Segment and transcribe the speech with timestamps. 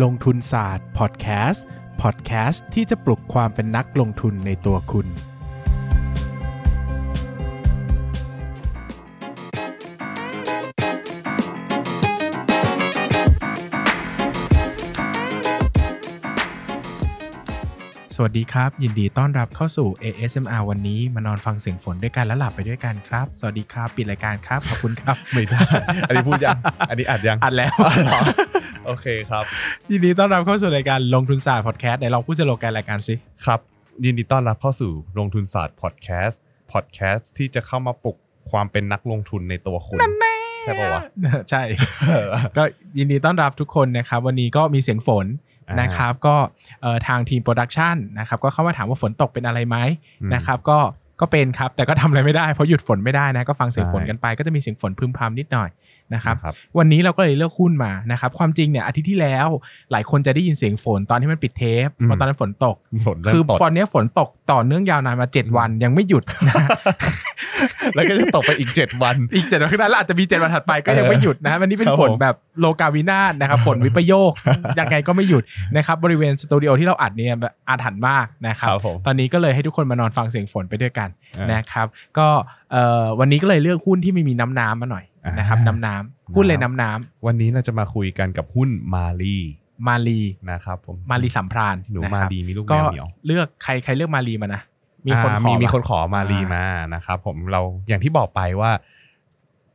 [0.00, 1.66] ลงทุนศาสตร์พอดแคสต์
[2.02, 5.08] พอดแคสต์ที่จะปลุกความเป็นนักลงทุนในตัวคุณ
[18.16, 25.60] สวัสดีครับ ยินดีต้อนรับเข้าสู่ ASMR วันนี้มานอนฟังเสียงฝนด้วยกันและหลับไปด้วยกันครับ สวัสดีครับ ปิดรายการครับ ขอบคุณครับ ไม่ได้
[26.08, 27.74] อันนี้พูดยัง อันนี้อัดยัง อัดแล้ว
[28.86, 29.44] โอเคครับ
[29.90, 33.14] ยินดีต้อนรับเข้าสู่รายการลงทุนศาสตร์พอดแคสต์ไหนลองพูดสโลแกนรายการสิ
[33.46, 33.60] ครับ
[34.04, 36.40] ยินดีต้อนรับเข้าสู่ลงทุนศาสตร์พอดแคสต์
[36.72, 38.16] พอดแคสต์ที่จะเข้ามาปลุก
[38.50, 39.98] ความเป็นนักลงทุนในตัวคุณ
[40.62, 41.02] ใช่ปะวะ
[41.50, 41.62] ใช่
[42.56, 42.62] ก็
[42.98, 45.26] ยินดีต้อนรับทุกคนนะครับ วันนี้ก็มีเสียงฝน
[45.68, 46.36] อ่านนะครับก็
[46.82, 49.76] เอ่อทางทีม production นะครับก็เข้ามาถามว่าฝนตกเป็นอะไรไหม
[50.22, 50.78] อืมนะครับก็
[51.20, 55.68] ก็เป็นครับ แต่ก็ทำอะไรไม่ได้เพราะหยุดฝนไม่ได้นะ ก็ฟังเสียงฝนใช่กันไปก็จะมีเสียงฝนพึมพำนิดหน่อย
[56.14, 59.48] นะครับครับวันนี้เราก็เลยเลือกหุ้นมานะครับความจริงเนี่ยอาทิตย์ที่แล้ว
[59.92, 66.54] หลายคนจะได้ยินเสียงฝนตอนที่มันปิดเทปอืมเพราะตอนนั้นฝนตกฝนเริ่คือมตกตอนนี้ฝนตกต่อเนื่องยาวนานมา 7 วันยังไม่หยุดนะ
[67.94, 74.32] แล้วก็จะตกไปอีก 7 วัน อีกเจ็ดวันข้างหน้าแล้วอาจจะมีเจ็ดวันถัดไปก็ยังไม่หยุดนะวันนี้เป็นครับฝนผมแบบโลกาวินาศนะครับฝนวิปโยค
[74.78, 75.42] ยังไงก็ไม่หยุด
[75.76, 81.86] นะครับบริเวณสตูดิโอที่เราอัดเนี่ยแบบอาถรรพ์มากนะครับครับผมตอนนี้ก็เลยให้ทุกคนมานอนฟังเสียงฝนไปด้วยกันอ่านนะครับ
[82.18, 82.28] ก็
[82.72, 86.90] เอ่อวันนี้ก็เลยเลือกหุ้นที่ไม่มีน้ำน้ำมาหน่อยอ่า นนะครับน้ำน้ำหุ้นเลยน้ำน้
[87.26, 90.20] วันนี้เราจะมาคุยกันกับหุ้นมาลีำมาลี
[90.50, 94.62] นะครับผมมาลีสัมพรานหนูะมาครับลีมีลูกแมก็วเหนียวเลือกใครใครเลือกมาลีมานะ
[95.06, 98.70] มีคนอ่าขอมีมีปะคนขอมาลีอ่ามมานะครับผมเราอย่างที่บอกไปว่า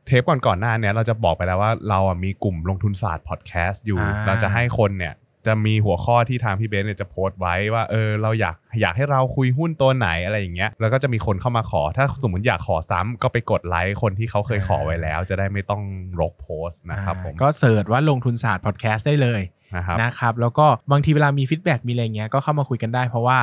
[0.06, 5.14] เทปก่อนก่อนๆหน้าเนี้ยเราจะบอกไปแล้วว่าเราอะมีกลุ่มลงทุนศาสตร์พอดแคสต์อยู่อ่าเราจะให้คนเนี่ย
[5.46, 15.82] จะมีหัวข้อที่ทางพี่เบนซ์เนี่ยจะโพสต์ไว้ว่าเออเราอยากอยากให้เราคุยหุ้นตัวไหนอะไรอย่างเงี้ยแล้วก็จะมีคนเข้ามาขอ ถ้าสมมติอยากขอซ้ำก็ไปกดไลค์คนที่เขาเคยขอไว้แล้ว จะได้ไม่ต้อง
[16.20, 19.42] รกโพสต์นะครับผมก็ search ว่าลงทุนศาสตร์พอดแคสต์ได้เลย
[19.76, 23.38] นะครับนะครับแล้วก็บางทีเวลามี feedbackมีอะไรเงี้ยก็เข้ามาคุยกันได้เพราะว่า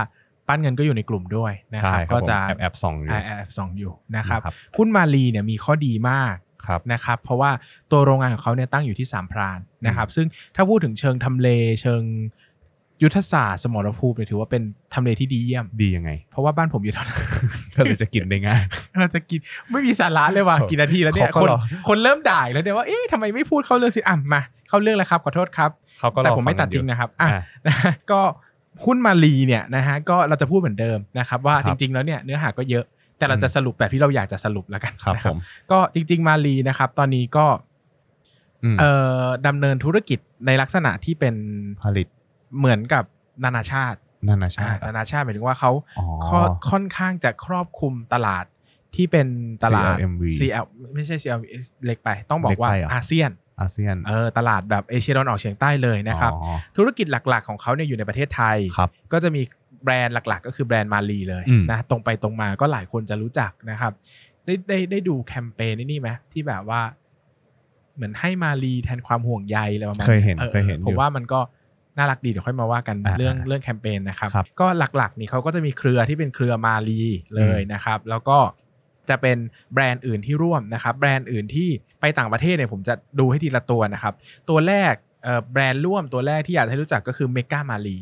[0.47, 6.44] ปั้นเงินก็อยู่ในกลุ่มด้วยนะคใช่รับครับก็ผมจะแอบแอบส่องอยู่แอบแอบส่องอยู่นะครับนะครับหุ้นมาลีเนี่ยมีข้อดีมากครับ
[6.93, 7.51] นะครับเพราะว่า
[7.91, 11.49] ตัวโรงงานของเขาเนี่ยตั้งอยู่ที่สามพรานนะครับซึ่งถ้าพูดถึงเชิงทำเล
[11.81, 12.03] เชิง
[13.03, 14.61] ยุทธศาสตร์สมรภูมิเนี่ยถือว่าเป็น
[14.93, 17.19] ทำเลที่ดีเยี่ยมดียังไง เพราะว่าบ้านผมอยู่แถวนั้น
[17.75, 18.61] ก็เลยจะกินได้ง่าย
[19.01, 19.39] เราจะกิน
[19.71, 28.21] ไม่มีสาระเลยว่ะเออกี่นาทีแล้วเนี่ยเขาคก็นรอคนเริ่มด่าอีกแล้วเนี่ยว่าเอ๊ะทำไมไม่พูดเข้าเรื่องสิอะมาเข้าเรื่องแล้วครับขอโทษครับเขาก็รอแต่ผมไม่ฟัตัดกัทิ้งอยู่นะครับอะอะนะฮะก็
[28.85, 32.85] หุ้นมาลีเนี่ยนะฮะก็เราจะพูดเหมือนเดิมนะครับว่าครัจบริงๆแล้วเนี่ยเนื้อหาก็เยอะ
[33.17, 35.37] แต่เราจะสรุปแบบที่เราอยากจะสรุปแล้วกันครับนะผม
[35.71, 37.45] ก็จริง ๆ มาลีนะครับ ตอนนี้ก็
[38.63, 38.91] อืมเอ่
[39.23, 41.35] อดำเนินธุรกิจในลักษณะที่เป็น
[41.83, 42.07] ผลิต
[42.57, 43.03] เหมือนกับ
[43.43, 43.99] นานาชาติ
[44.29, 48.45] นานาชาอ่าตินานาชาติหมายถึงว่าเขาอ๋อค่อนค่อนข้างจะครอบคลุมตลาด
[48.95, 49.27] ที่เป็น
[49.63, 51.39] ตลาด CLMV CL ไม่ใช่ CL
[51.85, 59.41] เล็กไป ต้องบอกว่าเล็กไปเหรออาเซียนอาเซียนเออตลาดแบบเอเชียตะวันออกเฉียงใต้เลยนะครับอ๋อธุรกิจหลักๆของเขาเนี่ยอยู่ในประเทศไทยครับก็จะมี
[59.85, 63.94] แบรนด์หลัก ๆ ก็คือแบรนด์มาลีเลยอืมนะตรงไปตรงมาก็หลายคนจะรู้จักนะครับ
[64.46, 66.81] ได้ได้ได้ดูแคมเปญนี่ไหมที่แบบว่า
[67.95, 71.40] เหมือนให้มาลีแทนความห่วงใยอะไรประมาณเคยเห็นออเคยเห็นผมอยู่ว่ามันก็
[71.97, 77.01] น่ารักดีเดี๋ยวค่อยมาว่ากันอ่าเรื่องอ่าเรื่องแคมเปญนะครับครับ ก็หลักๆ นี่เขาก็จะมีเครือที่เป็นเครือมาลี
[77.35, 78.38] เลยอืมนะครับ แล้วก็
[79.09, 79.38] จะเป็น
[79.74, 81.69] แบรนด์อื่นที่ร่วมนะครับ แบรนด์อื่นที่
[82.01, 84.13] ไปต่างประเทศเนี่ยผมจะดูให้ทีละตัวนะครับ
[84.50, 84.94] ตัวแรก
[85.24, 88.01] เอ่อแบรนด์ร่วมตัวแรกที่อยากให้รู้จักก็คือ Mega มาลีอ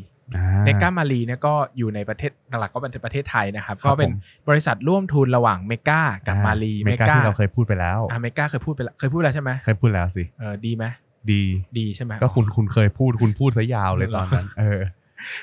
[0.64, 4.14] Mega มาลีเนี่ยก็อยู่ในประเทศหลักๆก็เป็นประเทศไทยนะครับครับก็เป็นผม
[4.48, 10.84] บริษัทร่วมทุนระหว่าง Mega กับมาลี Mega ที่เราเคยพูดไปแล้วอ่าเมกาเคยพูดไปแล้วเคยพูดแล้วใช่ไหมเคยพูดแล้วสิเออดีไหม
[11.32, 11.42] ดี
[11.78, 14.80] ดีใช่ไหมก็คุณคุณเคยพูดคุณพูดซะยาวเลยเหรตออนนั้น เออ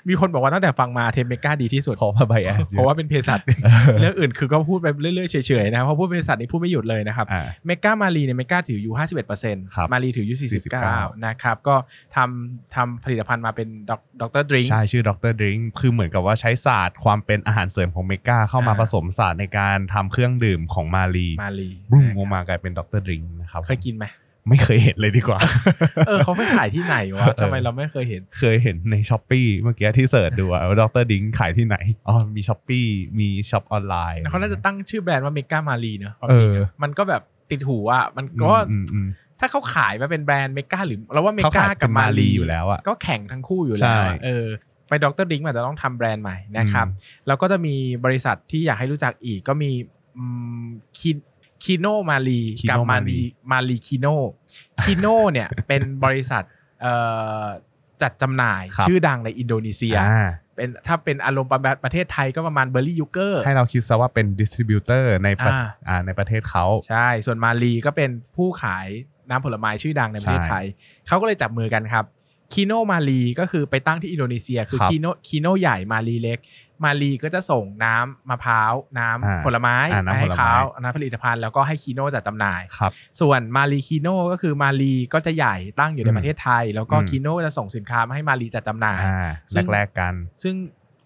[0.07, 3.39] มีคนบอกว่าตั้งแต่ฟังมาเทป Mega ดีที่สุดเพราะว่า bias เพราะว่าเป็นเภสัช
[3.99, 8.93] เรื่องอื่นคือก็พูดไปเรื่อยๆเฉยๆนะครับเพราะพูดเภสัชนี่พูดไม่หยุดเลยนะครับอ่า Mega มาลีเนี่ย Mega ถืออยู่
[9.33, 11.75] 51%ครับมารีถืออยู่ 49 นะครับ ก็
[12.15, 13.67] ทำทำผลิตภัณฑ์มาเป็น
[14.21, 15.33] Doctor Drink ใช่ ชื่อ Dr.
[15.39, 23.01] Drink คือเหมือนกับว่าใช้ศาสตร์ความเป็นอาหารเสริมของ Mega เข้ามาอ่าผสมศาสตร์ในการทำเครื่องดื่มของมาลีมาลีบุ้งออกมากลายเป็น Dr.
[23.05, 24.05] Drink นะครับเคยกินไหม
[24.49, 25.39] ไม่เคยเห็นเลยดีกว่า
[26.07, 31.03] เออเขาไปขายที่ไหนวะเออทำไมเราไม่เคยเห็น เคยเห็นใน Shopee เมื่อกี้ที่ search ดูอะว่า Dr.
[31.11, 31.77] Drink ขายที่ไหน
[32.07, 32.79] อ๋อ มี Shopee
[33.19, 37.21] มี shop ออนไลน์เขาน่าจะตั้งชื่อแบรนด์ว่า Mega มาลีเนอะความเอจริงออะมันก็แบบ
[37.51, 39.07] ติดหูอะ มันอืก็มอืมอืม
[39.39, 44.47] ถ้าเขาขายมาเป็นแบรนด์ Mega หรือเราว่าเมเขากาขายกับเป็นมามาลีลีอยู่แล้วอะก็แข่งทั้งคู่อยู่ใช่แล้วอะเออ
[44.87, 45.25] ไป Dr.
[45.31, 46.87] Drink อาจจะต้องทำแบรนด์ใหม่นะครับ
[47.27, 47.75] แล้วก็จะมี
[48.05, 49.71] บริษัทที่อยากให้รู้จักอีกก็มี
[50.99, 51.17] คิน
[51.63, 53.19] Kino มาลี Kino กับมา มาลี ลี
[53.51, 54.07] มาลี Kino
[54.83, 56.43] Kino เนี่ย เป็นบริษัท
[56.81, 56.93] เอ่
[57.43, 57.45] อ
[58.01, 68.87] จัดจำหน่ายครับ ชื่อดังในอินโดนีเซีย อ่าเป็นถ้าเป็นอารมณ์ประมาณประเทศไทยก็ประมาณ Berli Jucker ให้เราคิดซะว่าเป็น distributor ในประอ่า อ่าในประเทศเขา ใช่ ส่วนมาลีก็เป็นผู้ขาย
[69.29, 70.65] น้ำผลไม้ชื่อดังในประเทศใช่ ไทย
[71.07, 72.05] เขาก็เลยจับมือกันครับ
[72.53, 76.39] Kino มาลีก็คือไปตั้งที่อินโดนีเซีย คือครับ Kino Kino ใหญ่มาลีเล็ก
[76.83, 90.13] มาลีก็จะส่งน้ำมะพร้าว น้ำอ่าผลไม้อ่าน้ำไปให้ผลไม้เขาน้ำผลิตภัณฑ์แล้วก็ให้คีโนจัดจำหน่ายครับส่วนมาลีคีโนก็คือมาลีก็จะใหญ่ตั้งอยู่ในอืมประเทศไทย แล้วก็อืมคีโนจะส่งสินค้ามาให้มาลีจัดจำหน่ายอ่าซึ่งแรกๆกัน
[90.43, 90.55] ซึ่ง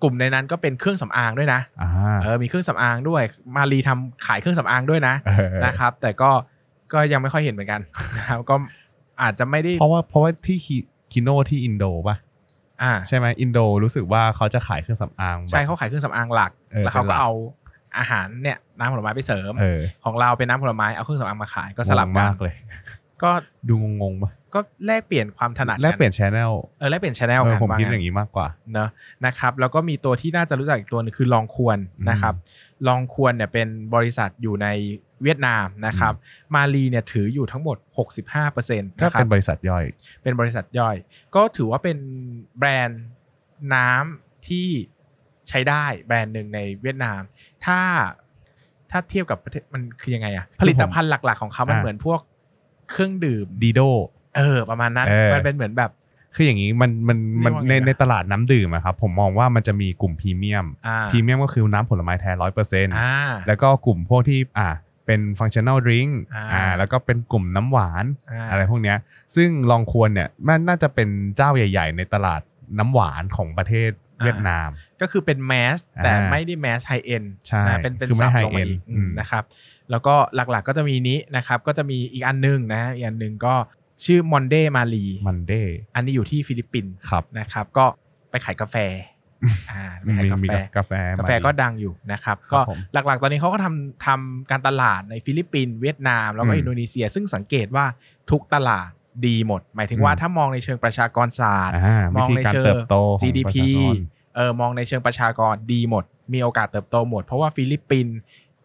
[0.01, 3.24] กลุ่มในนั้นก็เป็นเครื่องสำอางด้วยนะอ่าเออมีเครื่องสำอางด้วย
[3.56, 6.31] มาลีทำขายเครื่องสำอางด้วยนะเออนะครับ แต่ก็
[6.94, 7.81] ก็ยังไม่ค่อยเห็นเหมือนกัน
[8.18, 8.56] นะครับก็
[9.21, 10.57] อาจจะไม่ได้เพราะว่าเพราะว่าที่
[11.15, 12.15] คิคิโนที่อินโดป่ะ
[12.83, 17.31] อ่าใช่ไหมอินโดรู้สึกว่าเขาจะขายเครื่องสำอางแบบใช่เขาขายเครื่องสำอางหลักเออแล้วเขาเป็นหลัก็กเอา
[17.97, 22.56] อาหารเนี่ยน้ำผลไม้ไปเสริมเออของเราเป็นน้ำผลไม้เอาเครื่องสำอางมาขายก็สลับงงกัมานกเลย
[23.23, 23.31] ก็
[23.69, 28.90] ดูงงๆป่ะ ก็แลกเปลี่ยนความถนัดแลกเปลี่ยนชแนลเออแลกเปลี่ยนชแนลเอกัอนผมว่าคิดงั้นอย่างนี้มากกว่าเนอะ
[29.25, 32.34] นะครับแล้วก็มีตัวที่น่าจะรู้จักอีกตัวหนึงคือลองควรอืมนะครับ
[32.88, 34.68] ลองควรเนี่ยเป็นบริษัทอยู่ใน
[35.24, 36.13] เวียดนามนะครับ
[36.56, 37.78] มาลีเนี่ยถืออยู่ทั้งหมด
[38.28, 39.86] 65%นะก็ครัเป็บนบริษัทย่อย
[40.24, 40.96] เป็นบริษัทย่อย
[41.36, 41.98] ก็ถือว่าเป็น
[42.57, 43.04] แบรนด์
[43.74, 44.68] น้ำที่
[45.50, 47.22] ใช้ได้แบรนด์หนึ่งในเวียดนาม
[47.66, 47.80] ถ้า
[48.92, 52.19] ถ้าเทียบกับประเทศมันคือยังไงอะผลิตภัณฑ์หลัก ๆ ของเขามันอ่าเหมือนพวก
[52.92, 53.81] เครื่องดื่มดีโด
[54.37, 55.91] เออ ประมาณนั้นเออ มันเป็นเหมือนแบบ
[56.35, 63.17] คืออย่างนี้มันมันมันเรียกว่าไงในอะ ในตลาดน้ำดื่มอะครับผมมองว่ามันจะมีกลุ่มพรีเมียมอ่าพรีเมียมก็คือน้ำผลไม้แท้ร้อยเปอร์เซ็นต์อ่า
[63.47, 64.69] แล้วก็กลุ่มพวกที่อ่า
[65.05, 68.97] เป็นฟังชั่น a ลดริงอ่า อ่าแล้วก็เป็นกลุ่มน้ำหวานอ่าอะไรพวกเนี้ย
[69.35, 72.41] ซึ่งลองควรเนี่ยมันน่าจะเป็นเจ้าใหญ่ ๆ ในตลาด
[72.79, 73.91] น้ำหวานของประเทศ
[74.23, 74.69] เวียดนาม
[75.01, 79.43] ก็คือเป็น massอ่าแต่ไม่ได้ massสไฮเอ็นใช่นะเป็นเป็นคือไม่สับ high ลงมา end อีกอืม นะครับ
[79.91, 83.55] แล้วก็หลักๆก็จะมีนี้นะครับ ก็จะมีอีกอันหนึงนะฮะอีกอันหนึงก็
[84.03, 87.86] ชื่อ Monde มาลี Monde อันนี้อยู่ที่ฟิลิปปินส์ครับนะครับ ก็
[88.30, 88.75] ไปขายกาแฟ
[89.71, 97.86] อ่าไปขายมีกาแฟมีกาแฟกาแฟมาลีก็ดังอยู่นะครับครับก็ผมหลักๆ ตอนนี้เขาก็ทำทำการตลาดในฟิลิปปินส์เวียดนาม แล้วก็อืมอินโดนีเซีย ซึ่งสังเกตว่า
[98.31, 98.89] ทุกตลาด
[99.27, 103.95] ดีหมด หมายถึงว่าอืมถ้ามองในเชิงประชากรศาสตร์อ่ามวิธีในการเชิงเติบโตของ GDP ประชากร
[104.36, 106.03] เออมองในเชิงประชากรดีหมด
[106.33, 108.15] มีโอกาสเติบโตหมด เพราะว่าฟิลิปปินส์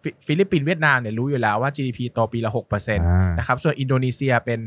[0.02, 4.60] ฟิฟิลิปปินส์เวียดนามเนี่ยรู้อยู่แล้วว่า GDP โตปีละ6%อ่าะครับส่วนอินโดนีเซียเป็น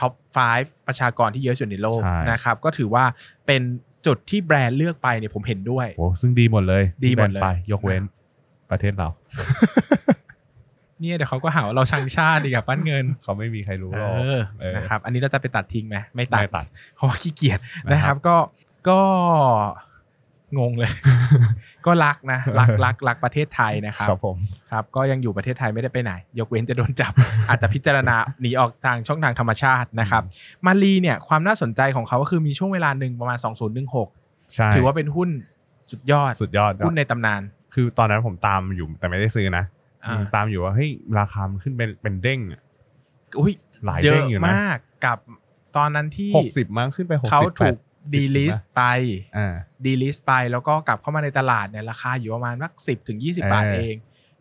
[0.00, 0.12] top
[0.50, 3.04] 5 ประชากรที่เยอะสุดในโลกใช่ นะครับ ก็ถือว่า
[3.46, 3.62] เป็น
[4.06, 8.02] จุดที่แบรนด์เลือกไปเนี่ยผมเห็นด้วย โอ้ซึ่งดีหมดเลยดีหมดเลย แบนไป ยกเว้น
[8.70, 9.08] ประเทศเรา
[11.00, 18.36] เนี่ยเดี๋ยวเขาก็หาว่าเราชังชาติดีกับปั้นเงินเขาไม่มีใครรู้เอหรอกอเออนะครับ อันนี้เราจะไปตัดทิ้งไหมไม่ตัด ไม่ตัด เพราะว่าขี้เกียจนะนะคครัรับบก็
[18.88, 19.00] ก็
[20.58, 20.90] งงเลย
[21.86, 24.36] ก็รักนะรักรักรักประเทศไทยนะครับครับผม
[24.70, 27.12] ครับ ก็ยังอยู่ประเทศไทยไม่ได้ไปไหน ยกเว้นจะโดนจับ
[27.48, 30.22] อาจจะพิจารณาหนีออกทางช่องทางธรรมชาตินะครับ
[30.66, 33.38] มาลีเนี่ยความน่าสนใจของเขาก็คือมีช่วงเวลาหนึ่งประมาณ
[33.96, 35.30] 2016ใช่ถือว่าเป็นหุ้น
[35.90, 37.40] สุดยอดสุดยอดหุ้นในตำนาน
[37.74, 39.64] คือตอนนั้นผมตามอยู่แต่ไม่ได้ซื้อนะ
[40.04, 42.60] อ่าตามอยู่ว่าเฮ้ยราคามันขึ้นเป็นเป็นเด้งอะ
[43.40, 43.52] อุ้ย
[43.84, 45.18] หลายเยเด้อะงอยู่นะมากกับ
[45.76, 47.76] ตอนนั้นที่หกสิบมั้งขึ้นไปหกสิบเขาถูกแปสิบ
[48.14, 48.82] ดีลิสนะไป
[49.36, 49.54] อ่า
[49.84, 53.96] ดีลิสไปแล้วก็กลับเข้ามาในตลาดเนี่ยราคาอยู่ประมาณสักสิบถึงยี่สิบาทเออเอง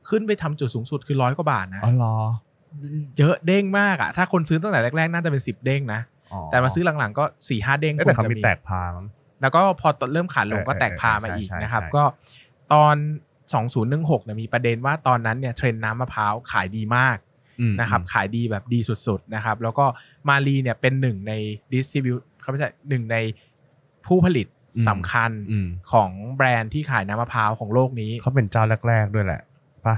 [0.10, 2.16] ขึ้นไปทำจุดสูงสุดคือร้อยกว่าบาทนะอ๋อเหรอ
[3.18, 6.02] เยอะเด้งมากอะถ้าคนซื้อตั้งแต่แรกๆ น่าจะเป็นสิบเด้งนะ
[6.34, 9.06] อ๋อแต่มาซื้อหลังๆก็สี่ห้าเด้งเอ้ยแต่เขาคงจะมีแตกพามั้ง
[9.42, 12.04] แล้วก็พอเริ่มขาลงเออก็แตกพามาเอออีกใช่นะครับใช่ก็
[12.74, 12.96] ตอน
[13.62, 17.18] 2016เนี่ยมีประเด็นว่าตอนนั้นเนี่ยเทรนด์น้ำมะพร้าวขายดีมาก
[17.60, 19.86] อืมนะครับขายดีแบบดีสุดๆนะครับแล้วก็
[20.30, 21.34] มารีเนี่ยเป็นหนึ่งใน
[21.74, 23.18] ดิสติบิวเขาไม่ใช่หนึ่งใน
[24.08, 24.48] ผู้ผลิต
[24.90, 29.42] สำคัญอืมของแบรนด์ที่ขายน้ำมะพร้าวของโลกนี้เขาเป็นเจ้าแรก ๆ ด้วยแหละ
[29.86, 29.96] ปะ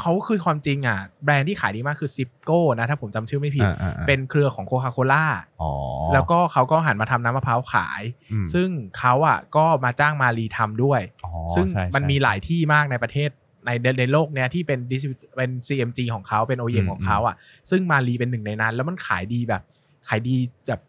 [0.00, 5.24] เขาคือความจริงอะ แบรนด์ที่ขายดีมากคือซิปโก้นะ ถ้าผมจำชื่อไม่ผิดอ่าอ่าอ่าเป็นเครือของโคคาโคล่า
[5.62, 5.70] อ๋อ
[6.12, 8.68] แล้วก็เขาก็หันมาทำน้ำมะพร้าวขายอืมซึ่ง
[8.98, 13.30] เขาอะก็มาจ้างมารีทำด้วยอ๋อซึ่งใช่มันใช่มีหลายที่มากในประเทศ
[13.64, 17.36] ในในในโลกเนี้ยที่เป็น distribut- เป็น CMG ของเขาเป็นอื OEM มของเขาอะ
[17.70, 19.62] ซึ่งมารีเป็นหนึ่งในนั้น แล้วมันขายดีแบบ
[20.08, 20.36] ขายดี
[20.68, 20.80] แบบ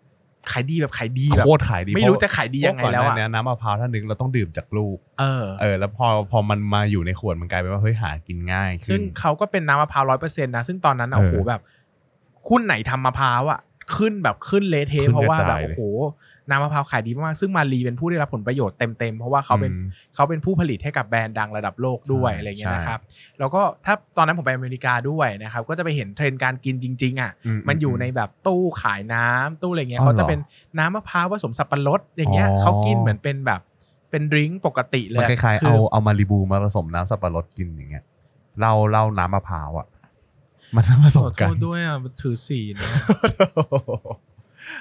[0.51, 11.61] ขายดีแบบขายดีแบบโคตรขายดีไม่รู้จะขายดียังไงแล้วเพราะก่อนหอะน้านี้น้ำมะพร้าวถ้านึกเราต้องดื่มจากลูก เออ เออ แล้วพอพอมันมาอยู่ในขวดมันกลายเป็นว่าเฮ้ยหากินง่ายขึ้นซึ่งเขาก็เป็นน้ำมะพร้าวร้อยเปอร์เซ็นต์นะ ซึ่งตอนนั้นอะเออโอ้โหแบบ
[12.49, 13.59] หุ้นไหนทำมะพร้าวอะ
[13.95, 15.81] ขึ้นแบบขึ้นเละเทะขึ้นเพราะว่าแบบกระจายเลยโอ้โห
[16.49, 22.99] น้ำมะพร้าวขายดีมากๆซึ่งมาลีเป็นผู้ได้รับผลประโยชน์เต็มๆ เพราะว่าเขาเป็นอืมเขาเป็นผู้ผลิตให้กับแบรนด์ดังระดับโลกด้วยใช่อะไรเงี้ยใช่นะครับ
[23.39, 30.39] แล้วก็ถ้าตอนนั้นผมไปอเมริกาด้วยนะครับ ก็จะไปเห็นเทรนด์การกินจริง ๆอะอืมมันอยู่ในแบบตู้ขายน้ำตู้อะไรเงี้ยอ๋อเขาจะเหรอเป็น
[30.79, 33.61] น้ำมะพร้าวผสมสับปะรดอย่างเงี้ยอ๋อเขากินเหมือนเป็นแบบ
[34.11, 38.03] เป็นดริงก์ปกติเลมันยคล้ายๆคืเอาเอามาริบูมาผสมน้ำสับปะรดกินอย่างเงี้ย
[38.59, 39.87] เหล้าเหล้าน้ำมะพร้าวอะ
[40.75, 42.89] มันผสขมอโทกันษด้วยอะถือสีนะ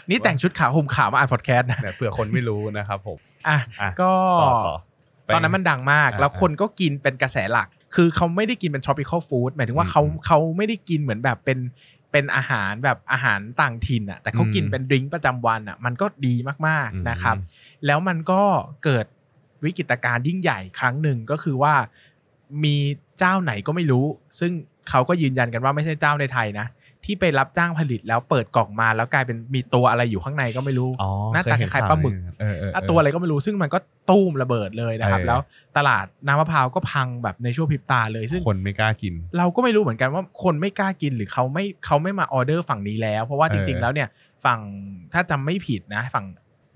[0.09, 4.13] นี่แต่งชุดขาวห่มขาวมาอ่านพอดแคสต์นะเนี่ยเผื่อคนไม่รู้นะครับผมอะอะก็
[4.43, 4.77] ต่อต่อ
[5.25, 11.59] ไปตอนนั้นมันดังมากอ่าแล้วคนก็กินเป็นกระแสหลัก คือเขาไม่ได้กินเป็น tropical food หมายถึงว่าอืมเขาอืมเขาไม่ได้กินเหมือนแบบเป็น
[12.13, 16.35] เป็นอาหารแบบอาหารต่างถิ่นอะแต่เขากินอืมเป็นดริงก์ประจำวันอะมันก็ดี
[16.69, 17.37] มากอืมๆนะครับ
[17.87, 18.43] แล้วมันก็
[18.85, 19.07] เกิด
[19.65, 21.75] วิกฤตการณ์ยิ่งใหญ่ครั้งหนึ่งก็คือว่า
[22.65, 22.77] มี
[23.19, 24.07] เจ้าไหนก็ไม่รู้
[24.41, 24.53] ซึ่ง
[24.91, 26.67] เขาก็ยืนยันกันว่าไม่ใช่เจ้าในไทยนะ
[27.05, 33.79] ที่ไปรับจ้างผลิตแล้วเปิดกล่องมาแล้วกลายเป็นมีตัวอะไรอยู่ข้างในก็ไม่รู้อ๋อหน้าตาเคยเห็คล้ายๆปลาหมึกเออเออเอออะตัวอะไรก็ไม่รู้ซึ่งมันก็
[34.11, 35.41] ตู้มระเบิดเลยนะครับเออแล้ว
[35.77, 44.09] ตลาดน้ำมะพร้าวก็พังแบบในช่วงพริบตาเลยซึ่งคนไม่กล้ากิน เราก็ไม่รู้เหมือนกันว่าคนไม่กล้ากินหรือเขาไม่เขาไม่มาออเดอร์ฝั่งนี้แล้ว เพราะว่าจริงเออๆแล้วเนี่ย
[44.45, 44.61] ฝั่ง
[45.13, 46.27] ถ้าจำไม่ผิดนะ ฝั่ง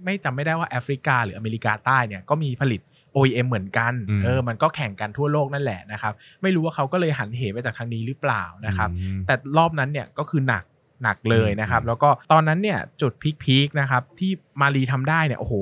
[0.04, 2.80] ไม่จำไม่ได้ว่าแอฟริกาหรืออเมริกาใต้เนี่ยก็มีผลิต
[3.16, 10.64] OEM เหมือนกันอืมเออมันก็แข่งกันทั่วโลกนั่นแหละนะครับไม่รู้ว่าเขาก็เลยหันเหไปจากทางนี้หรือเปล่านะครับอืมแต่รอบนั้นเนี่ยก็คือหนัก
[11.02, 14.30] หนักเลยนะครับอืมแล้วก็ตอนนั้นเนี่ยจุดพีคๆนะครับที่
[14.60, 15.54] มารีทำได้เนี่ยโอ้โห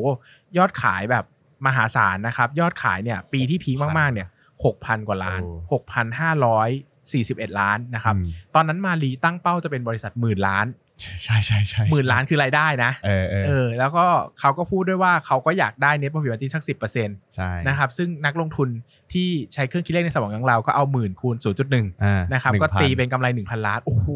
[0.59, 1.25] ยอดขายแบบ
[1.67, 4.29] มหาศาลนะครับ ยอดขายเนี่ยปีที่พีคมากๆเนี่ย
[4.65, 6.69] หกพันกว่าล้านโอ้หกพันห้าร้อย
[7.13, 10.67] สี่สิบเอ็ดล้านนะครับอืมตอนนั้นมารีตั้งเป้าจะเป็นบริษัทหมื่นล้าน
[11.03, 14.07] ใช่ใช่ใช่หมื่นล้านคือรายได้นะเออเออเออแล้วก็
[14.41, 18.69] เขาก็พูดด้วยว่าเขาก็อยากได้ net profit margin สักสิบเปอร์เซ็นต์ใช่นะครับซึ่งนักลงทุน
[19.13, 24.07] ที่ใช้เครื่องคิดเลขในสมองของเราก็เอาหมื่นคูณศูนย์จุดหนึ่งอ่านะครับ1,000ก็ตีเป็นกำไร1,000ล้าน โอ้โห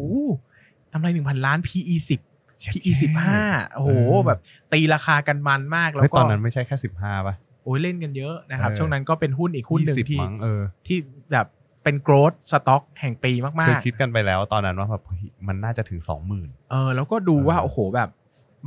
[0.93, 1.95] กำไร1,000ล้าน PE
[2.27, 2.91] 10 PE
[3.33, 3.89] 15โอ้โห
[4.25, 4.39] แบบ
[4.73, 10.97] ตีราคากันมันมากแล้เฮ้ยวก็ตอนนั้นไม่ใช่แค่สิบห้าป่ะโอ้ยเล่นกันเยอะนะครับเออช่วงนั้นก็เป็นหุ้นอีกหุ้นหนึ่ง20ที่มั้งเออที่
[11.31, 11.47] แบบ
[11.89, 18.09] เป็น growth stock แห่งปีเราเคยคิดกันไปแล้วตอนนั้นว่าแบบเฮ้ยมันน่าจะถึงสองหมื่นๆเออแล้วก็ดูว่าเออโอ้โหแบบ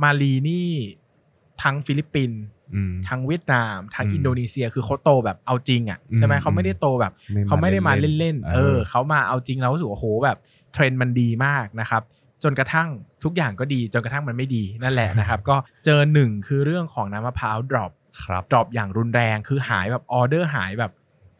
[0.03, 0.69] มาลีนี่
[1.63, 2.41] ทั้งฟิลิปปินส์
[2.75, 7.13] อืมทั้งเวียดนาม ทั้งอืมอินโดนีเซียคือเขาโตแบบเอาจริงอะใช่ไหมอืมเขาไม่ได้โตแบบ
[7.47, 10.37] เขาไม่ได้มาเล่นๆเออเขามาเอาจริงเรารู้สึกว่าโอ้โหแบบ
[10.73, 12.01] เทรนด์มันดีมากนะครับ
[12.43, 12.89] จนกระทั่ง
[13.23, 17.91] ทุกอย่างก็ดีจนกระทั่งมันไม่ดีนั่นแหละนะครับ ก็เจอหนึ่งคือเรื่องของน้ำมะพร้าว drop
[18.23, 20.91] ครับ drop อย่างรุนแรงคือหายแบบออเดอร์หายแบบ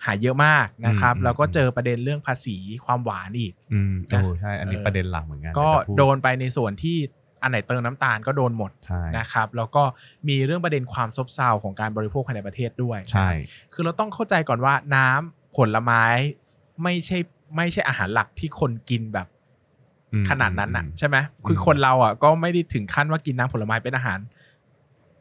[0.05, 6.97] หายเยอะมากนะครับอืมแล้วก็เจอประเด็นเรื่องภาษีความหวานอีกอืมนะโอ้ใช่อันนี้เออประเด็นหลักเหมือนกันก็เดี๋ยวจะพูดโดนไปในส่วนที่
[7.41, 9.83] อันไหนเติมน้ำตาลก็โดนหมดใช่นะครับแล้วก็
[10.27, 13.29] มีเรื่องประเด็นความซบเซาของการบริโภคภายในประเทศด้วยใช่
[13.73, 16.03] คือเราต้องเข้าใจก่อนว่าน้ำผลไม้
[16.83, 17.17] ไม่ใช่
[17.55, 19.27] ไม่ใช่อาหารหลักที่คนกินแบบ
[20.13, 21.17] อืมขนาดนั้นน่ะอืมใช่ไหม
[21.47, 24.19] คืออมคนเราอะก็ไม่ได้ถึงขั้นว่ากินน้ำผลไม้เป็นอาหาร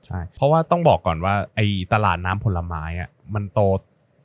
[0.06, 3.60] ใช่เพราะว่าต้องบอกก่อนว่าไอ้ตลาดน้ำผลไม้อะมันโต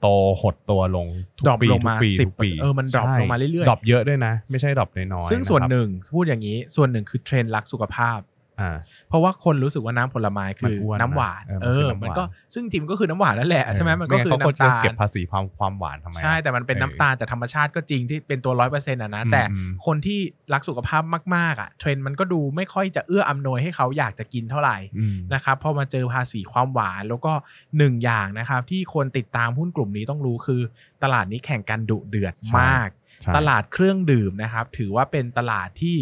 [0.02, 0.08] โต
[0.42, 8.20] หดตัวลงทุก drop ปีลงมาทุกปี10%ทุกปีเออมัน drop ใช่ลงมาเรื่อยๆ drop เยอะด้วยนะ ไม่ใช่ drop น้อยๆซึ่งส่วนหนึ่งนะครับพูดอย่างนี้ส่วนหนึ่งคือเทรนด์รักสุขภาพ
[8.62, 8.72] อ่า
[9.10, 12.24] เพราะว่าคนรู้สึกว่าน้ำผลไม้คือมันอ้วนน้ำหวานนะเอเอออมันคือน้ำหวานมันก็
[12.54, 20.20] ซึ่งจริงๆก็คือน้ำหวานนั่นแหละใช่ไหมมันก็คือไม่งั้เขาน้ำตาจะเก็บน้ำตาลภาษีความความหวานทำไมอะใช่แต่มันเป็นเออน้ำตาลจากธรรมชาติก็จริงที่เป็นตัวร้อยเปอร์เซ็นต์อะนะอืมแต่อืมคนที่
[20.54, 21.04] รักสุขภาพ
[21.36, 27.34] มากๆอะเทรนด์มันก็ดูไม่ค่อยจะเอื้ออำนวยให้เขาอยากจะกินเท่าไหร่อืมนะครับพอมาเจอภาษีความหวานแล้วก็
[27.78, 30.62] หนึ่งอย่างนะครับที่คนติดตามหุ้นกลุ่มนี้ต้องรู้คือ
[31.04, 32.90] ตลาดนี้แข่งกันดุเดือดใช่มาก
[33.22, 35.98] ใช่ตลาดเครื่องดื่มนะครับ ถือว่าเป็นตลาดที่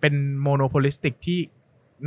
[0.00, 1.40] เป็น monopolistic ที่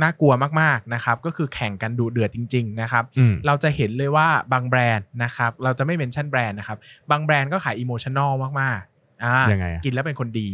[0.02, 6.78] น่ากลัวมากๆนะครับก็คือแข่งกันดุเดือดจริงๆนะครับอืมเราจะเห็นเลยว่าบางแบรนด์นะครับเราจะไม่ mention แบรนด์นะครับ
[7.10, 10.48] บางแบรนด์ก็ขาย emotional มากๆอ่ายังไงอะกินแล้วเป็นคนดี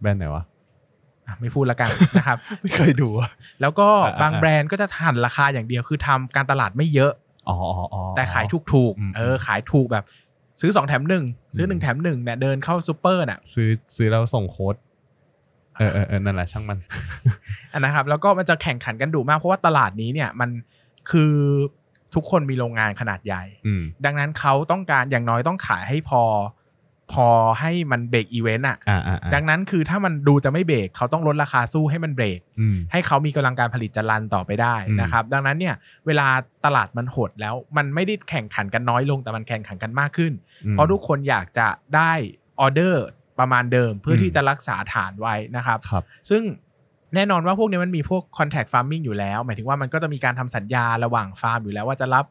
[0.00, 0.44] แบรนด์ไหนวะ
[1.26, 3.30] อะไม่พูดละกันนะครับ ไม่เคยดูอะ
[3.60, 7.12] แล้วก็อ่าบางแบรนด์ก็จะหั่นราคาอย่างเดียวคือทำการตลาดไม่เยอะ
[7.48, 10.04] อ๋ออ๋ออ๋อแต่ขายถูกอืมๆเออขายถูกแบบ
[10.60, 11.24] ซื้อสองแถมหนึ่ง
[11.56, 14.74] ซื้อหนึ่งอืมแถมหนึ่งเนี่ยเดินเข้าซูเปอร์น่ะ ซื้อซื้อแล้วส่งโค้ด
[15.80, 16.78] เออเออเออนั่นแหละช่างมัน
[17.72, 20.50] อันนะครับ แล้วก็มันจะแข่งขันกันดุมากเพราะว่าตลาดนี้เนี่ยมัน
[21.10, 21.32] คือ
[22.14, 26.22] ทุกคนมีโรงงานขนาดใหญ่อืมดังนั้นเขาต้องการอย่างน้อยต้องขายให้พอ
[27.12, 27.28] พอ
[27.60, 35.74] ให้มัน break even อะอ่าอ่าอ่าดังนั้นคือถ้ามันดูจะไม่เบรกเขาต้องลดราคาสู้ให้มันเบรกอืมให้เขามีกำลังการผลิตจะ run ต่อไปได้อืมนะครับ ดังนั้นเนี่ย
[36.06, 36.26] เวลา
[36.64, 40.32] ตลาดมันหดแล้วมันไม่ได้แข่งขันกันน้อยลงแต่มันแข่งขันกันมากขึ้น
[40.66, 42.12] อืมเพราะทุกคนอยากจะได้
[42.60, 43.04] ออเดอร์
[43.40, 46.42] ปริมาณเดิมเพื่ออืมที่จะรักษาฐานไว้นะครับครับ ซึ่ง
[47.14, 52.24] แน่นอนว่าพวกนี้มันมีพวก contact farming อยู่แล้ว หมายถึงว่ามันก็จะมีการทำสัญญาระหว่างฟาร์มอยู่แล้วว่าจะรับ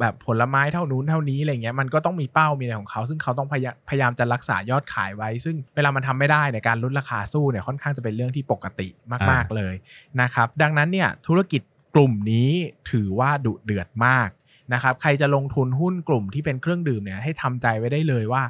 [0.00, 8.88] แบบผลไม้เท่านู้นเท่านี้อะไรเงี้ยมันก็ต้องมีเป้ามีอะไรของเขา ซึ่งเขาต้องพยาพยายามจะรักษายอดขายไว้ ซึ่งเวลามันทำไม่ได้ในยการลดราคาสู้เนี่ยค่อนข้างจะเป็นเรื่องที่ปกติ
[9.30, 9.74] มาก ๆเลย
[10.20, 11.62] นะครับดังนั้นเนี่ยธุรกิจ
[11.94, 12.50] กลุ่มนี้
[12.90, 14.28] ถือว่าดุเดือดมาก
[14.74, 18.42] นะครับใครจะลงทุนหุ้นกลุ่มที่เป็นเครื่องดื่มเนี่ยให้ทำใจไว้ได้เลยว่า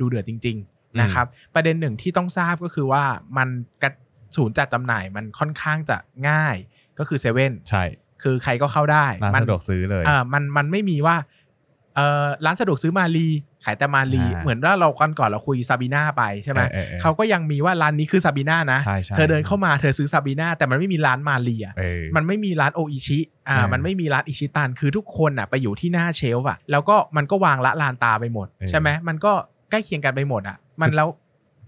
[0.00, 3.04] ดุเดือดจริง ๆ นะครับ ประเด็นหนึ่งที่ต้องทราบก็คือว่า
[3.36, 3.48] มัน
[3.82, 3.90] กระ
[4.36, 5.96] ศูนย์จัดจำหน่ายมันค่อนข้างจะ
[6.28, 6.56] ง่าย
[6.98, 7.84] ก็คือเซเว่นใช่
[8.22, 11.16] คือใครก็เข้าได้ร้านมัสะดวกซื้อเลยอ่ามันมันไม่มีว่า
[11.96, 13.28] เออร้านสะดวกซื้อมาลี
[13.64, 23.18] ขายแต่มาลีอ่าเหมือนว่าเราก่อนก่อนเราคุยซาบีนาไปใช่ไหมเออเออเออเขาก็ยังมีว่าร้านนี้คือซาบีนานะใช่ใช่เธอเดินเข้ามาเธอซื้อซาบีนาแต่มันไม่มีร้านมาลีอะเออมันไม่มีร้านโออิชิ
[23.48, 29.32] อ่าเออมันไม่มีร้านอิชิตันคือทุกคนอะไปอยู่ที่หน้า shelf อะแล้วก็มันก็วางละลานตาไปหมดเออใช่ไหมมันก็
[29.70, 31.08] ใกล้เคียงกันไปหมดอะ มันแล้ว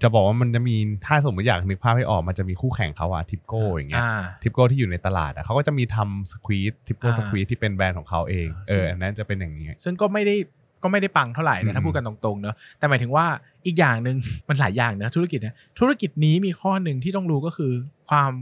[0.03, 10.37] จะบอกว่ามันจะมีถ้าสมมติอยากนึกภาพให้ออกมันจะมีคู่แข่งเขาอะทิปโก้อย่างเงี้ยอ่าทิปโก้ที่อยู่ในตลาดอะเขาก็จะมีทำสควีตทิปโก้อ่าสควีตที่เป็นแบรนด์ของเขาเองอ่าเออใช่อันนั้นจะเป็นอย่างนี้ ซึ่งก็ไม่ได้
[10.83, 13.27] ก็ไม่ได้ปังเท่าไหร่อืนะมถ้าพูดกันตรงๆเนอะแต่หมายถึงว่า
[13.67, 14.17] อีกอย่างหนึ่ง
[14.49, 17.73] มันหลายอย่างเนอะธุรกิจนะธุรกิจนี้มีข้อหนึ่งที่ต้องรู้ก็คือ
[18.09, 18.33] ความ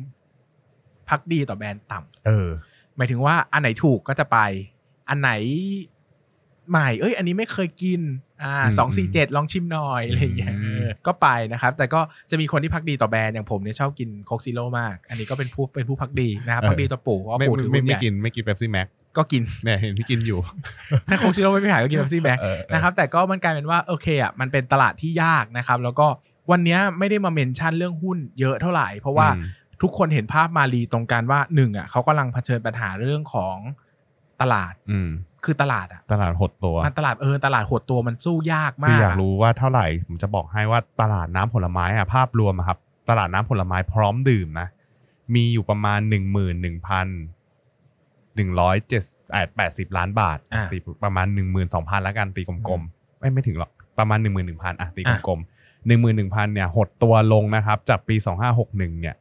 [1.09, 2.49] พักดีต่อแบรนด์ต่ำเออ
[2.97, 4.38] หมายถึงว่าอันไหนถูกก็จะไป
[5.09, 5.31] อันไหน
[6.71, 8.00] ใหม่ เอ้ย อันนี้ไม่เคยกิน
[8.42, 20.38] อ่าอืมสองสี่เจ็ดลองชิมหน่อยอะไรอย่างเงี้ยอืมเออก็ไปนะครับ แต่ก็จะมีคนที่ภักดีต่อแบรนด์อย่างผมเนี่ยชอบกิน Coke Zero มาก อันนี้ก็เป็นผู้เป็นผู้ภักดีนะครับภักดีต่อปู่เพราะว่าไม่ปู่ถือไม่หุ้นไม่ใหญ่กินไม่กิน Pepsi Max ก็กินเนี่ยเห็นพี่กินอยู่
[21.09, 26.06] ถ้า Coke Zero ไม่ไปขายก็กิน Pepsi Max เออเออนะครับแต่ก็มันกลายเป็นว่าโอเคอะมันเป็นตลาดที่ยากนะครับ แล้วก็
[26.50, 29.44] วันเนี้ยไม่ได้มา mention เรื่องหุ้นเยอะเท่าไหร่ เพราะว่าอืม
[29.82, 33.56] ทุกคนเห็นภาพมาลีตรงกันว่าหนึ่งอะเขากำลังเผชิญปัญหาเรื่องของ
[34.40, 35.11] ตลาดอืม
[35.44, 42.78] คือตลาดอะตลาดหดตัวมันตลาดเออตลาดหดตัวมันสู้ยากคือมากอยากรู้ว่าเท่าไหร่ผมจะบอกให้ว่าตลาดน้ำผลไม้อะภาพรวมอะครับ
[43.11, 44.68] ตลาดน้ำผลไม้พร้อมดื่มนะ
[45.35, 47.06] มีอยู่ประมาณหนึ่งหมื่นหนึ่งพัน
[48.37, 49.02] หนึ่งร้อยเจ็ด
[49.56, 59.16] แปดสิบล้านบาทอะตีประมาณหนึ่งหมื่นสองพันแล้วกันตีกลมๆไม่ไม่ถึงหรอกประมาณหนึ่งหมื่นหนึ่งพันอะตีกลมๆหนึ่งหมื่นหนึ่งพันเนี่ยหดตัวลงนะครับจากปีสองห้าหกหนึ่งเนี่ย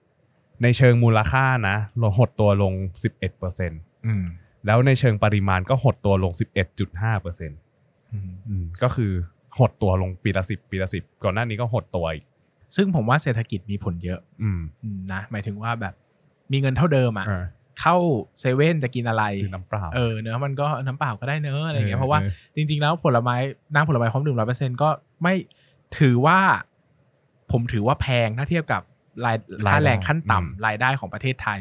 [0.64, 2.74] ในเชิงมูลค่านะลดหดตัวลง
[3.04, 4.24] สิบเอ็ดเปอร์เซ็นต์อืม
[4.66, 7.60] แล้วในเชิงปริมาณก็หดตัวลงสิบเอ็ดจุดห้าเปอร์เซ็นต์
[8.14, 9.12] อืมอืมก็คือ
[9.60, 12.26] หดตัวลงปีละสิบปีละสิบก่อนหน้านี้ก็หดตัวอีก
[12.76, 15.94] ซึ่งผมว่าเศรษฐกิจมีผลเยอะ อืมอืมนะหมายถึงว่าแบบ
[16.52, 17.46] มีเงินเท่าเดิมอะเออ
[17.80, 17.96] เข้า
[18.40, 23.36] เซเว่นจะกินอะไรคือน้ำเปล่าเออเนอะมันก็น้ำเปล่าก็ได้เนอะอะไรอย่างเงี้ยเพราะว่าออจริง ๆ แล้วผลไม้
[23.74, 24.90] น้ำผลไม้พร้อมดื่มร้อยเปอร์เซ็นก็
[25.24, 25.36] ไม่
[26.00, 26.40] ถือว่า
[27.52, 28.82] ผมถือว่าแพงถ้าเทียบกับ
[29.26, 29.38] ราย
[29.68, 31.60] รายได้ค่าแรงขั้นอืมต่ำรายได้ของประเทศไทย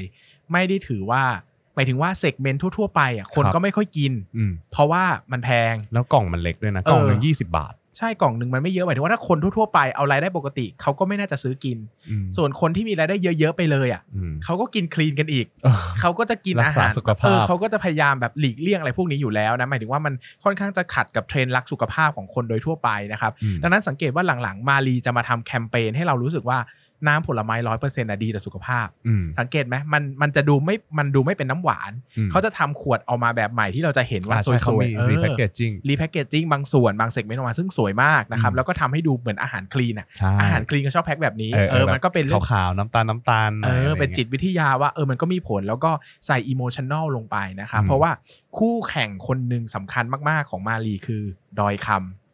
[0.53, 1.23] ไม่ได้ถือว่า
[1.58, 11.79] ห มายถึงว่าเซกเมนต์ทั่ว ๆ ไปอะคนครับก็ไม่ค่อยกิน อืมเพราะว่ามันแพง แล้วกล่องมันเล็กด้วยนะ กล่องหนึ่งเออยี่สิบบาท ใช่กล่องหนึ่งมันไม่เยอะหมายถึงว่าถ้าคนทั่วๆไปเอารายได้ปกติเขาก็ไม่น่าจะซื้อกิน
[12.11, 20.15] อืมส่วนคนที่มีรายได้เยอะๆไปเลยอะอืมเขาก็กินคลีนกันอีก เออ เขาก็จะกินรัอากษาหารสุขภาพ เออเขาก็จะพยายามแบบหลีกเลี่ยงอะไรพวกนี้อยู่แล้วนะหมายถึงว่ามัน
[20.45, 26.59] ค่อนข้างจะขัดกับเทรนด์รักสุขภาพของคนโดยทั่วไปนะครับ อืม ดังนั้นสังเกตว่าหลังๆ มาลีจะมาทำแคมเปญให้เรารู้สึกว่า
[27.07, 45.91] น้ำผลไม้ร้อยเปอร์เซ็นต์ดีต่อสุขภาพอืมสังเกตไหมมันมันจะดูไม่มันดูไม่เป็นน้ำหวานอืมเขาจะทำขวดออกมาแบบใหม่ที่เราจะเห็นว่าอ่าสใช่เขาวยมีๆเออ repackaging repackaging บางส่วนบาง segment ออกมาซึ่งสวยมากนะครับอืมแล้วก็ทำให้ดูเหมือนอาหารคลีนอะใช่อาหารคลีนก็ชอบแพ็คแบบนี้เออเออมันก็เป็นเรื่องขาวๆน้ำตาลน้ำตาลเอออะไรเงี้ยเป็นจิตวิทยาว่าเออมันก็มีผลแล้วก็
[46.27, 48.11] ใส่อิโมชัน a ลลงไปนะครับอืมเพราะว่า
[48.59, 51.23] คู่แข่งคนหนึ่งสำคัญมากๆของมารีคือ
[51.61, 52.28] ดอยคำอ่า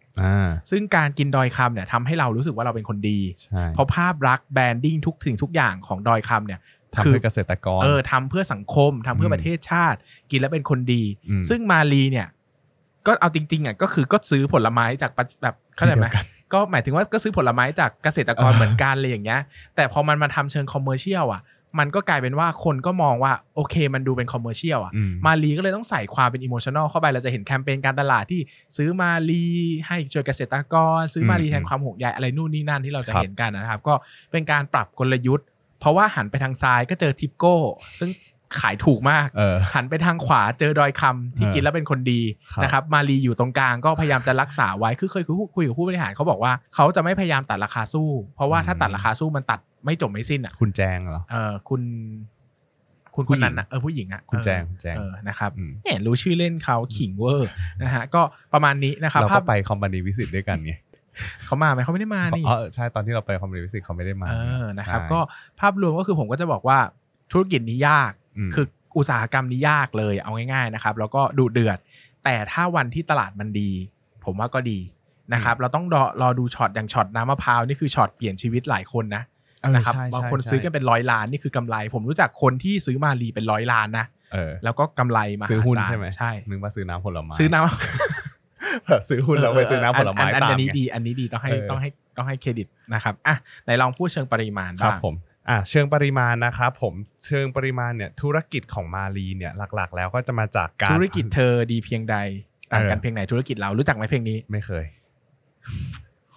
[0.70, 6.61] ซึ่งการกินดอยคำเนี่ยทำให้เรารู้สึกว่าเราเป็นคนดีใช่เพราะภาพลักษณ์แบรนดิ้งทุกสิ่งทุกอย่างของดอยคำเนี่ย
[6.96, 9.98] ทำคือให้เกษตรกรเออทำเพื่อสังคมทำเพื่อมประเทศชาติ
[10.31, 12.29] กินแล้วเป็นคนดีอืมซึ่งมารีเนี่ย
[13.07, 19.40] ก็เอาจริงๆอะก็คือก็ซื้อผลไม้จากประแบบเข้าใจไหมที่เดียวกันก็หมายถึงว่าก็ซื้อผลไม้จากเกษตรกรอ่าเหมือนกันเลยอย่างเงี้ย
[19.77, 21.42] แต่พอมันมาทำเชิง commercial อะ
[21.78, 28.40] มันก็กลายเป็นว่าคนก็มองว่าโอเคมันดูเป็น commercial อะอืมมาลีก็เลยต้องใส่ความเป็นอิโมชัน a ลเข้าไปเราจะเห็นแคมเปญการตลาดที่
[28.76, 29.46] ซื้อมาลี
[29.87, 33.94] ให้ช่วยเกษตรกร ซื้อมาลีอืมแทนความห่วงใยอะไรนู่นนี่นั่นที่เราจะครับเห็นกันนะครับ ก็
[34.32, 35.46] เป็นการปรับกลยุทธ์
[35.80, 37.56] เพราะว่าหันไปทางซ้ายก็เจอทิปโก้
[38.00, 38.10] ซึ่ง
[38.60, 42.20] ขายถูกมากเออหันไปทางขวาเจอดอยคำที่เออกินแล้วเป็นคนดี
[42.54, 51.82] ครับนะครับมาลีอยู่ตรงกลางก็พยายามจะรักษาไว้คือเคยคุยคุยกับผู้บริหารเขาบอกว่าเขาจะไม่พยายามตัดราคาสู้ เพราะว่าถ้าตัดราคาสู้มันตัดไม่จบไม่สิ้นอะคุณแจงเหรอเออคุณ
[53.16, 57.50] คุณผู้คนหญิงนั้นนะเออผู้หญิงอะคุณเออแจงคุณแจงเออนะครับอืมเห็นรู้ชื่อเล่นเขาขิงเวอร์
[57.82, 60.72] นะฮะก็ประมาณนี้นะครับเราภาก็พไปคอมพานีวิสิตด้วยกันไง
[61.44, 65.20] เขามาไหมเขาไม่ได้มานี่อ๋อใช่ตอนที่เราไปคอมพานีวิสิตเขาไม่ได้มาเออนะครับใช่ก็
[65.60, 66.78] ภาพรวมก็คือผมก็จะบอกว่า
[67.32, 68.23] ธุรกิจนี้ยากม
[68.54, 68.66] คือ
[68.96, 71.78] อุตสาหกรรมนี้ยากเลยเอาง่ายๆนะครับ แล้วก็ดูเดือด
[72.24, 73.70] แต่ถ้าวันที่ตลาดมันดี
[74.24, 74.78] ผมว่าก็ดี
[75.34, 79.22] นะครับ เราต้องรอรอดูช็อตอย่างช็อตน้ำมะพร้าวนี่คือช็อตเปลี่ยนชีวิตหลายคนนะ
[79.62, 95.14] เออนะครับใช่บางใช่คนใช่ซื้อกันเป็นร้อยล้านนี่คือกำไร ผมรู้จักคนที่ซื้อมาลีเป็นร้อยล้านนะเออแล้วก็กำไรมหาซื้อหุ้นศาลใช่ไหมใช่นึกว่าซื้อน้ำผลไม้ซื้อน้ำแบบซื้อหุ้นแล้วไปซื้อน้ำผลไม้อันตามอันนี้ไงดีอันนี้ดีต้องให้เออต้องให้ต้องให้เครดิตนะครับอะไหนลองพูดเชิงปริมาณครับบ้างผม
[95.48, 96.94] อะเชิงปริมาณนะครับผม
[97.26, 102.16] เชิงปริมาณเนี่ยธุรกิจของมาลีเนี่ยหลักๆ แล้วก็จะมาจากการธุรกิจเธอดีเพียงใด
[102.72, 104.85] ต่างกันเออเพียงไหนธุรกิจเรารู้จักไหมเพลงนี้ ไม่เคย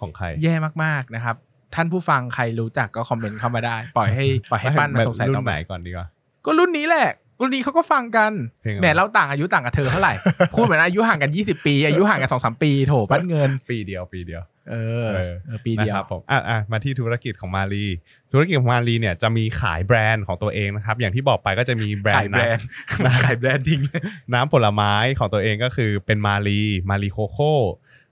[0.00, 1.36] ของใคร แย่มากๆนะครับ
[1.74, 6.06] ท่านผู้ฟังใครรู้จักก็คอมเมนต์เข้ามาได้ ปล่อยให้ปล่อยให้ปั้นมาสงสัยรุ่ต่อนไหไปนก่อนดีกว่า
[6.44, 7.08] ก็รุ่นนี้แหละ
[7.40, 10.14] รุ่นนี้เขาก็ฟังกันเพลงอะไรแหมเราต่างอายุต่างกับเธอเท่าไหร่
[10.54, 17.86] พูดเหมือนอายุห่างกัน 20 ปี อายุห่างกัน2อสปีโถปั้นเงินปีเดียวปีเดียว เออเออเออปีเดียวนะครับผมอะอะมาที่ธุรกิจของมารี
[18.32, 22.64] ธุรกิจของมารีเนี่ยจะมีขายแบรนด์ของตัวเองนะครับ อย่างที่บอกไปก็จะมีแบรนขายด์แบรนด์
[23.06, 24.02] นะขายแบรนด์ทิ้งเลย
[24.34, 27.54] น้ำผลไม้ของตัวเองก็คือเป็นมาลีมาลีโคโค่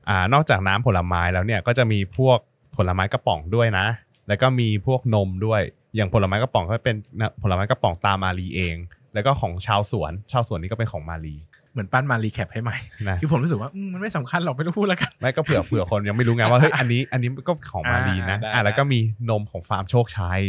[0.08, 2.38] อ่านอกจากน้ำผลไม้แล้วเนี่ยก็จะมีพวก
[2.76, 3.86] ผลไม้กระป๋องด้วยนะ
[4.28, 5.62] แล้วก็มีพวกนมด้วย
[5.96, 8.76] อย่างผลไม้กระป๋องก็เป็นนะผลไม้กระป๋องตรามาลีเอง
[9.14, 11.36] แล้วก็ของชาวสวน ชาวสวนนี่ก็เป็นของมาลี
[11.76, 12.76] เหมือนปั้นมาลีแคปให้ใหม่
[13.08, 20.40] นะคือผมรู้สึกว่าอืมมันไม่สำคัญหรอกไม่ต้องพูดแล้วกัน ไม่ก็เผื่อเผื่อคนยังไม่รู้ไงว่าเฮ้ยอันนี้อันนี้ก็ของมาลีนะอ่าได้ อะแล้วก็มีนมของฟาร์มโชคชัย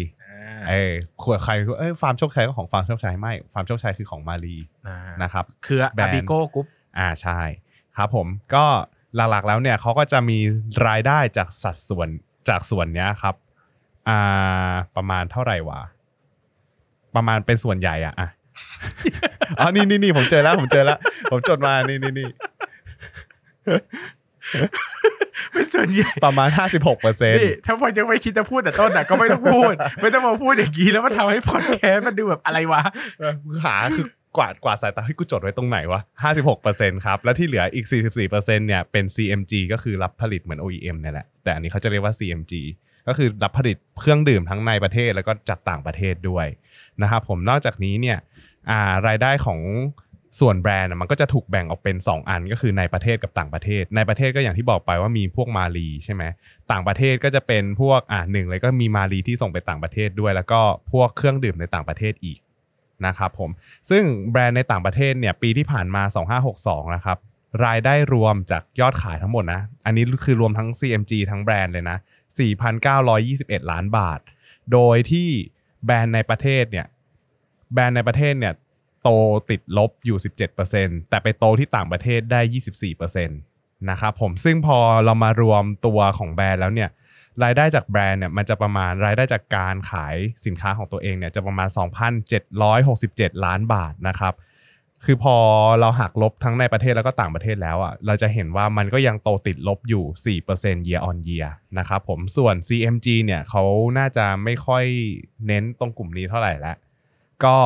[0.69, 4.55] เออขวดใครเอ้ยฟาร์มโชคชัยก็ของฟาร์มโชคชัยไม่ฟาร์มโชคชัยคือของมาลี
[4.87, 6.67] อ่านะครับคือแบรนอาด์ บิโก้กรุ๊ป
[6.99, 7.39] อ่าใช่
[7.97, 8.65] ครับผมก็
[9.15, 10.37] หลักๆแล้วเนี่ยเขาก็จะมี
[10.87, 12.09] รายได้จากสัดส่วน
[12.49, 13.35] จากส่วนเนี้ยครับ
[14.09, 15.81] อ่าประมาณเท่าไหร่วะ
[17.15, 18.29] ประมาณเป็นส่วนใหญ่อะอะ
[19.59, 20.97] อ๋อนี่นี่นี่ผมเจอแล้ว ผมเจอแล้ว
[21.31, 22.29] ผมจดมานี่นี่นี่
[25.53, 32.81] เป็นส่วนใหญ่ประมาณห้าสิบหกเปอร์เซ็นต์นี่ถ้าพอยังไม่คิดจะพูดแต่ต้นอะก็ไม่ต้องพูด ไม่ต้องมาพูดอย่างนี้แล้วมันทำให้พอดแคสต์มันดูแบบอะไรวะ
[33.65, 34.05] หาคือ
[34.37, 42.53] กวาดกวาดสายตาให้ยกูจดไว้ตรงไหนวะห้าสิบหกเปอร์เซ็นต์ครับ แล้วที่เหลืออีกสี่สิบสี่เปอร์เซ็นต์เนี่ยเป็น CMG ก็คือรับผลิตเหมือน OEM เนี่ยแหละ แต่อันนี้เขาจะเรียกว่า CMG
[43.07, 46.45] ก็คือรับผลิตเครื่องดื่มทั้งในประเทศแล้วก็จากต่างประเทศด้วย
[47.01, 49.59] นะครับผมนอกจากนี้เนี่ยารายได้ของ
[50.39, 56.23] ส่วนแบรนด์มันก็จะถูกแบ่งออกเป็น 2 อันก็คือในประเทศกับต่างประเทศ ในประเทศก็อย่างที่บอกไปว่ามีพวกมาลีใช่ไหม
[56.71, 60.59] ต่างประเทศก็จะเป็นพวกอ่าหนึ่งเลยก็มีมาลีที่ส่งไปต่างประเทศด้วย แล้วก็
[60.91, 62.39] พวกเครื่องดื่มในต่างประเทศอีก
[63.05, 63.49] นะครับผม
[63.89, 66.03] ซึ่งแบรนด์ในต่างประเทศเนี่ยปีที่ผ่านมา
[66.49, 67.17] 2562นะครับ
[67.65, 74.19] รายได้รวมจากยอดขายทั้งหมดนะ อันนี้คือรวมทั้ง CMG ทั้งแบรนด์เลยนะ 4,921 ล้านบาท
[74.73, 75.29] โดยที่
[75.85, 76.87] แบรนด์ในประเทศเนี่ย
[77.73, 78.53] แบรนด์ในประเทศเนี่ย
[79.03, 79.09] โต
[79.49, 80.17] ติดลบอยู่
[80.63, 82.41] 17%แต่ไปโตที่ต่างประเทศได้
[82.93, 86.89] 24%นะครับผมซึ่งพอเรามารวมตัวของแบรนด์แล้วเนี่ย
[87.43, 91.69] รายได้จากแบรนด์เนี่ยมันจะประมาณรายได้จากการขายสินค้าของตัวเองเนี่ยจะประมาณ
[92.37, 94.33] 2,767 ล้านบาทนะครับ
[95.05, 95.35] คือพอ
[95.79, 103.63] เราหักลบทั้งในประเทศแล้วก็ต่างประเทศแล้วอะเราจะเห็นว่ามันก็ยังโตติดลบอยู่ 4% year on year นะครับผมส่วน CMG เนี่ยเขา
[103.97, 104.85] น่าจะไม่ค่อย
[105.47, 106.75] เน้นตรงกลุ่มนี้เท่าไหร่แล้ว
[107.45, 107.57] ก็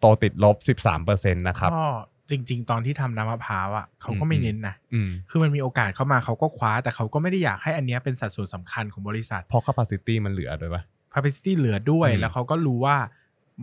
[0.00, 0.56] โตติดลบ
[0.96, 1.86] 13%นะครับก็
[2.30, 10.82] จริง ๆ ตอนที่ทำน้ำมะพร้าวอะเขาก็ไม่อืมเน้นนะอืมคือมันมีโอกาสเข้ามาเขาก็คว้า แต่เขาก็ไม่ได้อยากให้อันเนี้ยเป็นสัดส่วนสำคัญของบริษัทเพราะ capacity มันเหลือด้วยปะ
[11.14, 12.96] capacity เหลือด้วยอืมแล้วเขาก็รู้ว่า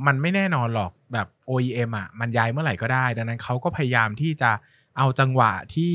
[0.08, 4.52] มันไม่แน่นอนหรอกแบบ OEM อะมันย้ายเมื่อไหร่ก็ได้ ดังนั้นเขาก็พยายามที่จะ
[4.98, 5.94] เอาจังหวะที่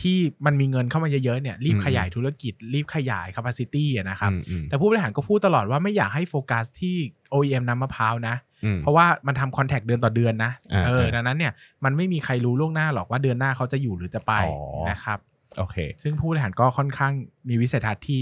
[0.00, 6.96] ที่มันมีเงินเข้ามาเยอะๆเนี่ยรีบขยายธุรกิจ รีบขยาย capacity อะนะครับอืมอืมแต่ผู้บริหารก็พูดตลอดว่าไม่อยากให้โฟกัสที่
[7.32, 11.52] OEM น้ำมะพร้าวนะอืมเพราะว่ามันทำคอนแทคเดือนต่อเดือนนะอ่าเอออ่าดังนั้นเนี่ย
[11.84, 15.18] มันไม่มีใครรู้ล่วงหน้าหรอกว่าเดือนหน้าเขาจะอยู่หรือจะไปอ๋อนะครับ
[15.58, 17.12] โอเค ซึ่งผู้บริหารก็ค่อนข้าง
[17.48, 18.20] มีวิสัยทัศน์ที่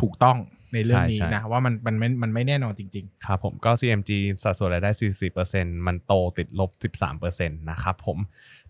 [0.00, 0.38] ถูกต้อง
[0.72, 4.10] ในเรื่องใช่นี้ใช่นะ ว่ามันมันไม่มันไม่แน่นอนจริงครับผมก็ CMG
[4.42, 4.90] สัดส่วนรายได้
[5.38, 6.70] 44%มันโตติดลบ
[7.10, 8.18] 13%นะครับผม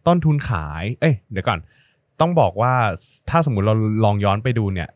[0.06, 1.60] ต้นทุนขาย เอ้ย เดี๋ยวก่อน
[2.20, 2.74] ต้องบอกว่า
[3.30, 4.88] ถ้าสมมุติเราลองย้อนไปดูเนี่ย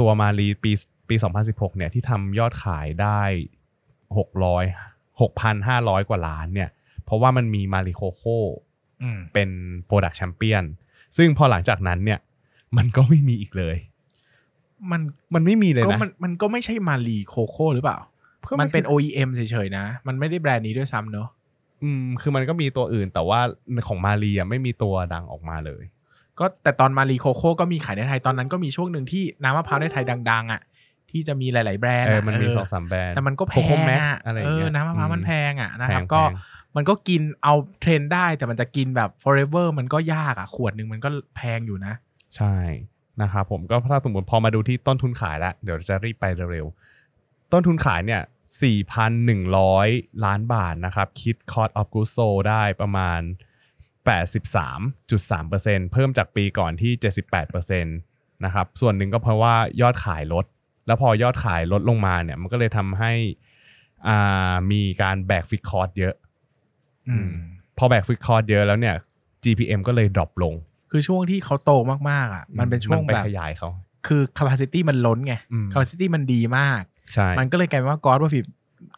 [0.00, 0.72] ตัวมารีปี
[1.08, 1.14] ปี
[1.46, 3.22] 2016 เนี่ยที่ทำยอดขายได้
[4.06, 6.70] 600 6,500 กว่าล้านเนี่ย
[7.04, 9.48] เพราะว่ามันมีมาริโคโคๆอืมเป็น
[9.88, 10.64] Product Champion
[11.16, 12.20] ซึ่งพอหลังจากนั้นเนี่ย
[12.76, 13.76] มันก็ไม่มีอีกเลย
[14.92, 15.00] มัน
[15.34, 17.98] มันไม่มีเลยก็นะ มันมันก็ไม่ใช่มารีโคโค่หรือเปล่า
[18.60, 21.28] มันเป็น OEM เฉยๆนะ มันไม่ได้แบรนด์นี้ด้วยซ้ำเนอะ
[21.82, 23.40] อืมคือมันก็มีตัวอื่นแต่ว่า
[23.88, 25.82] ของมารีอะไม่มีตัวดังออกมาเลย
[26.38, 30.62] ก็แต่ตอนมารีโคโค่ก็มีขายในไทยตอนนั้นก็มีช่วงหนึ่งที่น้ำมะพร้าวในไทยดัง ๆ อะ
[31.10, 41.94] ที่จะมีหลาย ๆ แบรนด์เอออะมันมีเออสองสามแบรนด์แต่มันก็แพ Coco ง Max อะอะไรอย่างเอเงี้อยน้ำมะพร้าวมันแพงอะนะครับ แพงก็แพง มันก็กินเอาเทรนด์ได้แต่มันจะกินแบบ forever มันก็ยากอะขวดหนึ่งมันก็แพงอยู่นะ
[42.36, 42.54] ใช่
[43.22, 48.22] นะครับผมก็ถ้าสมมติพอมาดูที่ต้นทุนขายแล้ว เดี๋ยวจะรีบไปเร็วๆ ต้นทุนขายเนี่ย
[49.02, 53.20] 4,100 ล้านบาทนะครับ คิด cost of goods sold ได้ประมาณ
[54.04, 56.92] 83.3%เพิ่มจากปีก่อนที่
[57.48, 60.44] 78%นะครับส่วนหนึ่งก็เพราะว่ายอดขายลด
[60.86, 63.12] แล้วพอยอดขายลดลงมาเนี่ย มันก็เลยทำให้
[64.08, 66.14] อ่ามีการแบกฟิกคอร์สเยอะ
[67.08, 67.30] อืม
[67.78, 68.94] พอแบกฟิกคอร์สเยอะแล้วเนี่ย
[69.44, 70.54] GPM ก็เลย drop ลง
[70.96, 71.72] คือช่วงที่เขาโต
[72.10, 73.68] มากๆอะ มันเป็นช่วงไปแบบขยายเขา
[74.06, 76.82] คือ capacity มันล้นไงอืม capacity มันดีมาก
[77.14, 78.40] ใช่มันก็เลยกลายเป็นว่ากอ s ว่าฟิ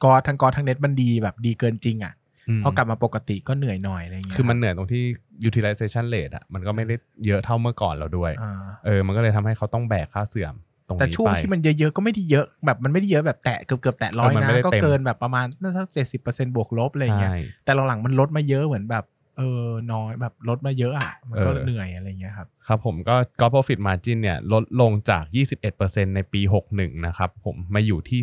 [0.05, 2.15] กอ s ทั้งกอ s ทั้งเน็ตมันดีแบบดีเกินจริงอะ
[2.59, 5.03] มพอกลับมาปกติก็เหนื่อยหน่อยอะไรเงี้ย คือมันเหนื่อยตรงที่
[5.49, 6.95] utilization rate อะ มันก็ไม่ได้
[7.27, 8.53] เยอะเท่าเมื่อก่อนเราด้วยอ่า
[8.85, 10.55] เออ มันก็เลยทำให้เขาต้องแบกค่าเสื่อม
[10.89, 19.05] ตรงแต่นี้ช่วงไปที่มันเยอะๆก็ไม่ได้เยอะแบบมันไม่ได้เยอะแบบแตะเกือบเกือบๆแตะร้อยเออมันนะไม่ได้ก็เต็มเกินแบบประมาณน่าจะเจ็ดสิบเปอร์เซ็นบวกลบอะไรเงี้ยใช่แต่หลังๆมันลดมาเยอะเหมือนแบบ
[19.39, 25.25] เออน้อยแบบลดมาเยอะอะมันก็เออเหนื่อยอะไรเงี้ยครับครับผมก็ gross profit margin เนี่ยลดลงจาก
[25.71, 26.41] 21%ในปี
[26.73, 28.21] 61 นะครับผมมาอยู่ที่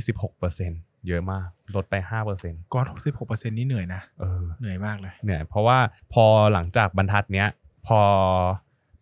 [0.52, 1.95] 16%เยอะมาก ลดไป
[2.36, 5.78] 5%ก็สิบหกเปอร์เซ็นนี่เหนื่อยนะเออเหนื่อยมากเลยเนี่ยเพราะว่า
[6.13, 7.47] พอหลังจากบรรทัดเนี้ย
[7.88, 7.99] พอ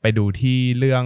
[0.01, 1.05] ไปดูที่เรื่อง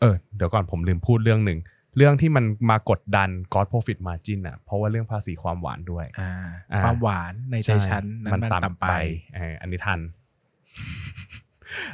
[0.00, 1.58] เออ เดี๋ยวก่อนผมลืมพูดเรื่องหนึ่ง
[1.96, 6.30] เรื่องที่มันมากดดัน God Profit Margin อะเพราะว่าเรื่องภาษีความหวานด้วย อ่า
[6.72, 8.86] อ่าความหวานในใจฉันนั้นมันต่ำไป
[9.34, 10.00] เอออันนี้ทัน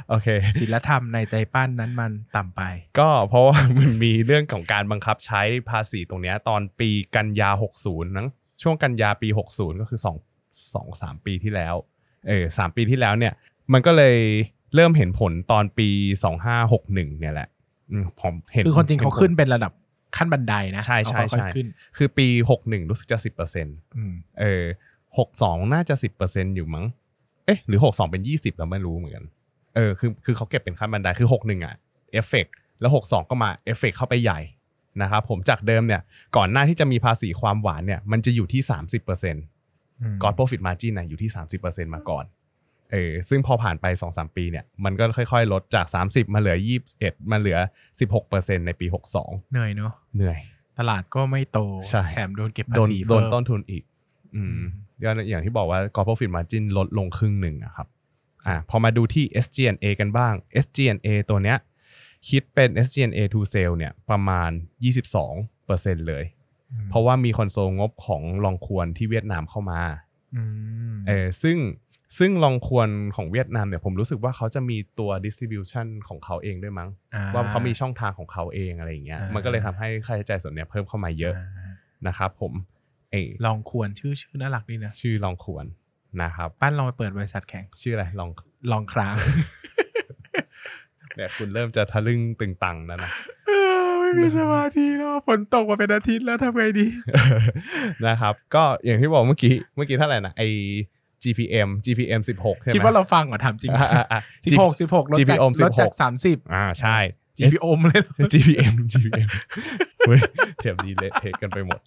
[0.09, 0.27] โอเค
[0.59, 2.61] ศีลธรรมในใจปั้นนั้นมันต่ำไป
[2.99, 7.49] ก็เพราะว่ามันมีเรื่องของการบังคับใช้ภาษีตรงเนี้ยตอนปีกันยา
[7.81, 8.27] 60 นัง
[8.61, 11.75] ช่วงกันยาปี 60 ก็คือ2 2 3 ปีที่แล้ว
[12.27, 13.33] เออสามปีที่แล้วเนี่ย
[13.73, 14.17] มันก็เลย
[14.75, 15.89] เริ่มเห็นผลตอนปี
[16.55, 17.49] 2561 เนี่ยแหละ
[17.91, 19.71] อืมผมเห็นคือคนจริงเขาห็ผลขึ้นเป็นระดับ
[20.17, 22.27] ขั้นบันไดนะใช่ใช่เขาค่อยใช่ๆขึ้นคือปี
[22.59, 24.13] 61 รู้สึกจะ10%เอืม
[24.43, 24.63] ออ
[25.17, 26.85] 62 น่าจะ 10%อยู่มั้ง
[27.45, 29.25] เอ๊ะหรือ 62 เป็น 20 เราไม่รู้เหมือนกัน
[29.77, 31.75] เออคือคือเขาเก็บเป็นขั้นบันไดคือ61อะ
[32.13, 32.47] เอฟเฟก
[32.79, 34.39] แล้ว62ก็มาเอฟเฟกเข้าไปใหญ่
[35.01, 36.01] นะครับผมจากเดิมเนี่ย
[36.37, 38.61] ก่อนหน้าที่จะมีภาษีความหวานเนี่ยมันจะอยู่ที่
[39.01, 41.31] 30% God Profit Margin นะอยู่ที่
[41.63, 42.25] 30%มาก่อน
[42.91, 46.57] เออซึ่งพอผ่านไป2-3ปีเนี่ยมันก็ค่อยๆ ลดจาก30มาเหลือ
[46.93, 47.57] 21มาเหลือ
[48.11, 50.37] 16%ในปี62เหนื่อยเนาะเหนื่อย
[50.79, 51.59] ตลาดก็ไม่โต
[51.89, 53.83] ใช่แถมโดนเก็บภาโดนษีโดนเพิ่มต้นทุนอีก
[54.35, 54.59] อืม
[55.03, 57.87] ก็อย่างที่บอกว่า God Profit Margin ลดลงครึ่งหนึ่งอะครับ
[58.47, 60.33] อ่าพอมาดูที่ SG&A กันบ้าง
[60.63, 61.57] SG&A ตัวเนี้ย
[62.29, 64.51] คิดเป็น SG&A to sale เนี่ยประมาณ
[65.29, 66.23] 22%เลย
[66.71, 69.81] อืมเพราะว่ามีคอนโซลงบของลองควรที่เวียดนามเข้ามา
[70.35, 70.43] อื
[70.91, 71.57] มเออซึ่ง
[72.17, 81.71] ซึ่งลองควรของเวียดนามเนี่ยผมรู้สึกว่าเขาจะมีตัว distribution ของเขาเองด้วยมั้งอ่ว่าเขามีช่องทางของเขาเองอะไรอย่างเงี้ยอ่ามัมันก็เลยทำให้ค่าใช้จ่ายส่วนเนี้ยเพิ่มเข้ามาเยอะา
[82.07, 82.53] นะครับผม
[83.11, 85.65] เออลองควรชื่อชื่อน่ารักดีนะ ชื่อลองควร
[86.23, 88.29] นะครับปั้นลองไปเปิดบริษัทแข่งชื่ออะไรลอง
[88.71, 89.15] ลองคราง
[91.15, 93.11] เนี่ยคุณเริ่มจะทะลึ่งตึงตังแล้วนะ
[93.99, 96.87] ไม่มีสมาธิแล้วฝนตกมาเป็นอาทิตย์แล้วทำไงดี
[98.07, 100.43] นะครับ ก็อย่างที่บอกเมื่อกี้เมื่อกี้เท่าไหร่นะไอ
[101.23, 106.97] GPM GPM 16ใช่ไหมคิดว่าเราฟังเหรอถามจริงอะอะอะสิบหกสิบหกลดจาก GPM ลดจาก16สามสิบอ่าใช่
[107.37, 109.29] GPM เลยเหรอ GPM GPM
[110.07, 110.19] เฮ้ย
[110.57, 111.79] เทียบดีเละเทะกันไปหมด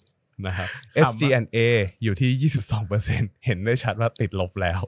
[0.47, 0.67] นะครับ
[1.03, 1.57] ขำอะ SG&A
[2.03, 2.51] อยู่ที่
[2.89, 4.81] 22%เห็นได้ชัดว่าติดลบแล้ว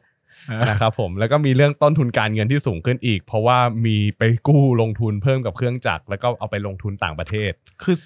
[0.69, 7.51] นะครับผมแล้วก็มีเรื่องต้นทุนการเงินที่สูงขึ้นอีก เพราะว่ามีไปกู้ลงทุนเพิ่มกับเครื่องจักรแล้วก็เอาไปลงทุนต่างประเทศ
[7.83, 7.97] คือ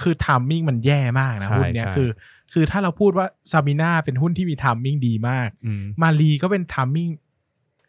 [0.00, 2.08] คือ timing มันแย่มากนะใช่หุ้นเนี้ยใช่คือ
[2.52, 7.10] คือถ้าเราพูดว่าซาบิน่าเป็นหุ้นที่มี timing ดีมากอืมมาลีก็เป็น timing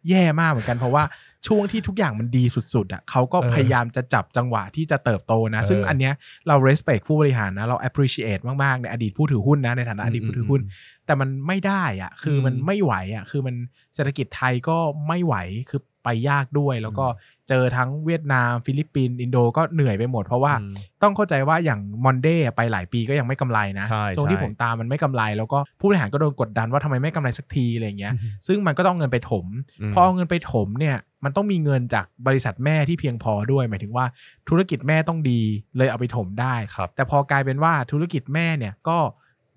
[0.09, 1.03] แย่มากเหมือนกันเพราะว่า
[1.47, 6.13] ช่วงที่ทุกอย่างมันดีสุดๆอะเขาก็เออพยายามจะจับจังหวะที่จะเติบโตนะเออซึ่งอันเนี้ย
[6.47, 10.61] เรา respect ผู้บริหารนะเรา appreciate มากๆ ในอดีตผู้ถือหุ้นนะในฐานะอดีตผู้ถือหุ้น
[11.05, 13.55] แต่มันไม่ได้อะคือมันอืมไม่ไหวอะคือมัน
[13.95, 14.77] เศรษฐกิจไทยก็
[15.07, 15.35] ไม่ไหว
[15.69, 17.05] คือ ไปยากด้วย แล้วก็
[17.49, 28.13] เจอทั้งเวียดนาม ฟิลิปปินส์อินโดก็เหนื่อยไปหมด เพราะว่าอืมต้องเข้าใจว่าอย่างมอนเดย์ไปหลายปีก็ยังไม่กำไรนะใช่ช่วงที่ใช่ผมตามมันไม่กำไร แล้วก็ผู้บริหารก็โดนกดดันว่าทำไมไม่กำไรสักทีอะไรอย่างเงี้ย
[28.47, 29.45] ซึ่งมันก็ต้องเอาเงินไปถม
[29.81, 34.05] อืมพอเอาเงินไปถมเนี่ยมันต้องมีเงินจากบริษัทแม่ที่เพียงพอด้วย หมายถึงว่า
[34.49, 35.41] ธุรกิจแม่ต้องดี
[35.77, 38.97] เลยเอาไปถมได้ครับแต่พอกลายเป็นว่าธุรกิจแม่เนี่ยก็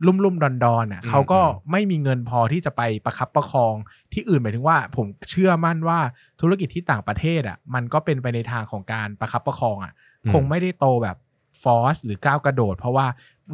[0.06, 3.74] ลุ่มลุ่มดอนดอนอะอืมเขาก็อืมไม่มีเงินพอที่จะไปประคับประคอง
[4.12, 5.98] ที่อื่นหมายถึงว่า ผมเชื่อมั่นว่า
[6.40, 9.92] ธุรกิจที่ต่างประเทศอะ มันก็เป็นไปในทางของการประคับประคองอะ
[10.32, 11.16] คงไม่ได้โตแบบ
[11.62, 13.06] ฟอสหรือก้าวกระโดด เพราะว่า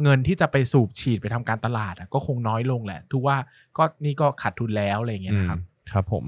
[0.03, 3.37] เงินที่จะไปสูบฉีดไปทำการตลาดอะก็คงน้อยลงแหละทุกว่า
[3.77, 6.25] ก็นี่ก็ขาดทุนแล้วอะไรอย่างเงี้ยนะครับอืมครับผม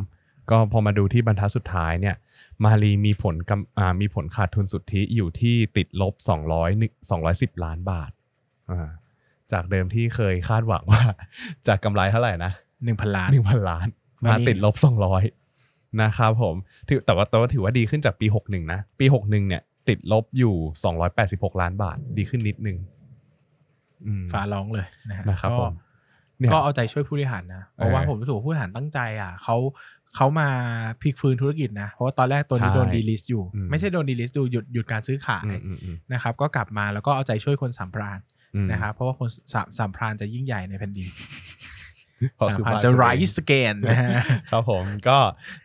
[0.50, 2.16] ก็พอมาดูที่บรรทัดสุดท้ายเนี่ย
[2.64, 6.14] มารีมีผลกำอ่ามีผลขาดทุนสุทธิอยู่ที่ติดลบ
[6.68, 8.12] 200 210 ล้านบาท
[8.72, 8.90] อ่า
[9.52, 11.02] จากเดิมที่เคยคาดหวังว่า
[11.68, 12.52] จากกำไรเท่าไหร่นะ
[12.84, 13.88] หนึ่งพันล้านหนึ่งพันล้าน
[14.24, 14.76] วันมานี้ติดลบ
[15.38, 16.56] 200นะครับผม
[16.90, 20.56] ถือแต่ว่าแต่ว่าถือว่าดีขึ้นจากปี61นะปี61เนี่ย ติดลบอยู่
[21.08, 22.78] 286ล้านบาท ดีขึ้นนิดนึง
[24.06, 25.74] อืมฟ้าร้องเลยนะฮะนะครับก็ผม
[26.40, 29.58] เนี่ยก็เอาใจช่วยผู้บริหารนะ เพราะว่าเออผมรู้สึกว่าผู้บริหารตั้งใจอะเขา
[30.16, 30.50] เขามา
[31.02, 38.37] พลิกฟื้นธุรกิจนะ เพราะว่าตอนแรกตัวนี้ใช่โดน delist อยู่อืมไม่ใช่โดน delist ดูหยุดหยุดการซื้อขายอืมอืมอืมนะครับ ก็กลับมาแล้วก็เอาใจช่วยคนสามพรานอืม
[38.72, 41.08] นะครับเพราะว่าคนสามสามพรานจะยิ่งใหญ่ในแผ่นดิน
[42.36, 44.10] เพราะสามคือพรานบ้านจะตัวเอง rise again นะฮะ
[44.52, 45.18] ครับผมก็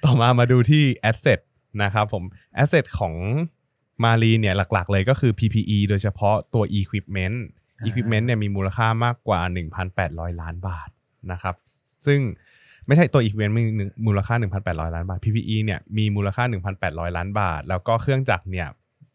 [0.05, 1.41] ต่อมามาดูที่ asset
[1.83, 2.23] นะครับผม
[2.63, 3.15] asset ของ
[4.05, 7.39] มารีเนี่ยหลักๆ เลยก็คือ PPE โดยเฉพาะตัว equipment
[7.79, 9.41] อ่า equipment เนี่ยมีมูลค่ามากกว่า
[9.91, 10.89] 1,800 ล้านบาท
[11.33, 11.55] นะครับ
[12.07, 12.21] ซึ่ง
[12.87, 16.45] ไม่ใช่ตัว equipment มีหนึ่งมูลค่า 1,800 ล้านบาท PPE เนี่ยมีมูลค่า
[16.81, 18.69] 1,800 ล้านบาท แล้วก็เครื่องจักรเนี่ย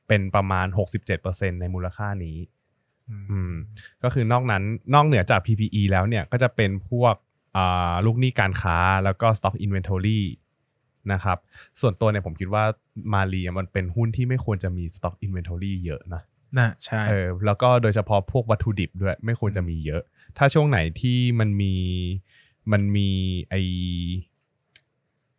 [0.08, 0.68] เป็นประมาณ
[1.14, 2.38] 67%ในมูลค่านี้
[3.12, 3.54] อืม
[4.04, 7.16] ก็คือนอกนั้นนอกเหนือจาก PPE แล้วเนี่ยก็จะเป็นพวก
[7.58, 10.22] อ่าลูกหนี้การค้าแล้วก็ Stock Inventory
[11.14, 11.38] นะครับ
[11.82, 12.64] ส่วนตัวเนี่ยผมคิดว่า
[13.14, 16.22] มารีมันเป็นหุ้นที่ไม่ควรจะมี Stock Inventory เยอะนะ
[16.60, 20.02] นะใช่เออแล้วก็โดยเฉพาะพวกวัตถุดิบด้วย ไม่ควรจะมีเยอะ
[20.38, 21.74] ถ้าช่วงไหนที่มันมี
[22.72, 23.10] มันมี
[23.50, 23.56] ไอ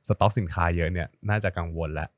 [0.07, 2.09] สต็อกสินค้าเยอะเนี่ย น่าจะกังวลแล้ว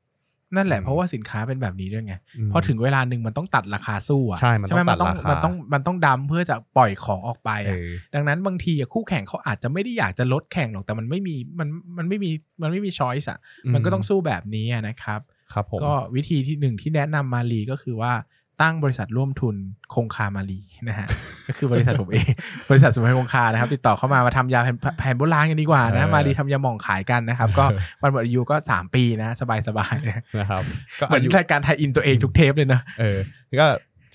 [0.57, 2.15] นั่นแหละอืมเพราะว่าสินค้าเป็นแบบนี้ด้วยไง
[2.49, 7.79] มพอถึงเวลาหนึ่งมันต้องตัดราคาสู้อะใช่มันต้องไหตัดราคามัมันต้องมันต้องดัมเพื่อจะปล่อยของออกไปเออะ
[8.13, 12.31] อดังนั้นบางทีอะคู่แข่งเขาอาจจะไม่ได้อยากจะลดแข่งหรอกแต่มันไม่มีมันมันไม่มี
[12.63, 13.39] มันไม่มีช้อยส์อะ
[13.75, 15.21] มันก็ต้องสู้แบบนี้อะนะครับ
[15.53, 18.13] ครับผมก็วิธีที่หนึ่งที่แนะนำมาลีก็คือว่า
[18.63, 19.57] ตั้งบริษัทร่วมทุน
[19.95, 21.09] คงคามาลีนะฮะ
[21.47, 22.31] ก็คือบริษัทผมเอง
[22.71, 27.65] บริษัทสมุนไพรคงคานะครับ ติดต่อเข้ามามาทำยาแผนแผนโบราณกันดีกว่านะมาลีทำยาหม่องขายกันนะครับ ก็
[28.03, 30.63] วันหมดอายุก็ 3 ปีนะ สบายสบายๆนะนะครับ
[31.01, 33.19] ก็เหมือนอายุรายการไทยอินตัวเองทุกเทปเลยนะเออ
[33.61, 33.67] ก็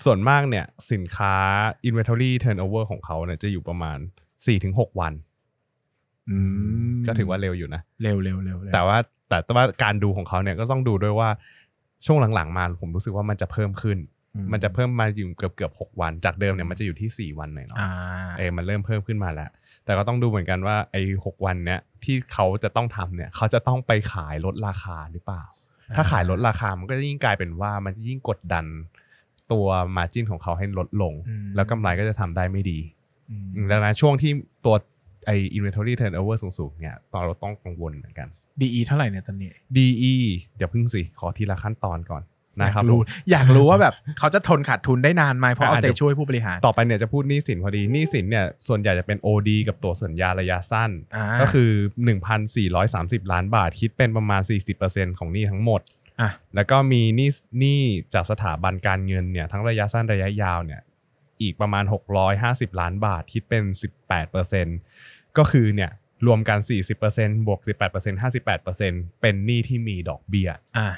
[0.04, 1.34] ส่วนมากเนี่ยสินค้า
[1.88, 3.98] inventory turnover ของเขาเนี่ยจะอยู่ประมาณ
[4.48, 5.12] 4-6 วัน
[6.30, 6.36] อื
[6.94, 11.28] มก็ถือว่าเร็วอยู่นะเร็วเร็วเร็วเร็วแต่ว่าแต่ว่าการดูของเขาเนี่ยก็ต้องดูด้วยว่า
[12.06, 14.15] ช่วงหลังๆมาผมรู้สึกว่ามันจะเพิ่มขึ้นอื
[14.52, 17.90] มันจะเพิ่มมาอยู่เกือบเกือบหกวัน จากเดิมเนี่ยมันจะอยู่ที่สี่วันหน่อยเนาะอ่า
[18.38, 19.50] เออมันเริ่มเพิ่มขึ้นมาแล้ว
[19.84, 25.42] แต่ก็ต้องดูเหมือนกันว่าไอ้หกวันเนี้ยที่เขาจะต้องทำเนี่ย เขาจะต้องไปขายลดราคาหรือเปล่า
[25.96, 28.66] ถ้าขายลดราคามันก็จะยิ่งกลายเป็นว่ามันจะยิ่งกดดัน
[29.52, 32.78] ตัวมาจินของเขาให้ลดลงอืมแล้วกำไรก็จะทำได้ไม่ดี
[33.30, 34.32] อืมอืมดังนั้นช่วงที่
[34.64, 34.74] ตัว
[35.26, 38.28] ไอ้ inventory turnover สูงๆเนี่ยตอนเราต้องกังวลเหมือนกัน
[38.60, 40.14] ดีเท่าไหร่เนี่ยตอนนี้ DE
[40.56, 51.70] เดี๋ยวพึ่งสิ ขอทีละขั้นตอนก่อนอยา นะครับกรู้อยากรู้ว่าแบบเขาจะทนขาดทุนได้นานไหมเพราะเอาอะใจเดี๋ยวช่วยผู้บริหาร ต่อไปเนี่ยจะพูดหนี้สินพอดีหนี้สินเนี่ยส่วนใหญ่จะเป็น OD กับตัวสัญญาระยะสั้นอ่าก็คือ
[52.46, 54.42] 1,430 ล้านบาทคิดเป็นประมาณ
[54.80, 55.80] 40%ของหนี้ทั้งหมด
[56.20, 57.80] อะแล้วก็มีหนี้หนี้
[58.14, 60.80] จากสถาบันการเงินเนี่ยทั้งระยะสั้นระยะยาวเนี่ย
[61.42, 61.84] อีกประมาณ
[62.32, 63.64] 650 ล้านบาทคิดเป็น
[64.50, 65.90] 18%ก็คือเนี่ย
[66.26, 66.58] รวมกัน
[67.02, 70.88] 40%บวก 18% 58%เป็นหนี้ที่มีดอกเบี้ยอะ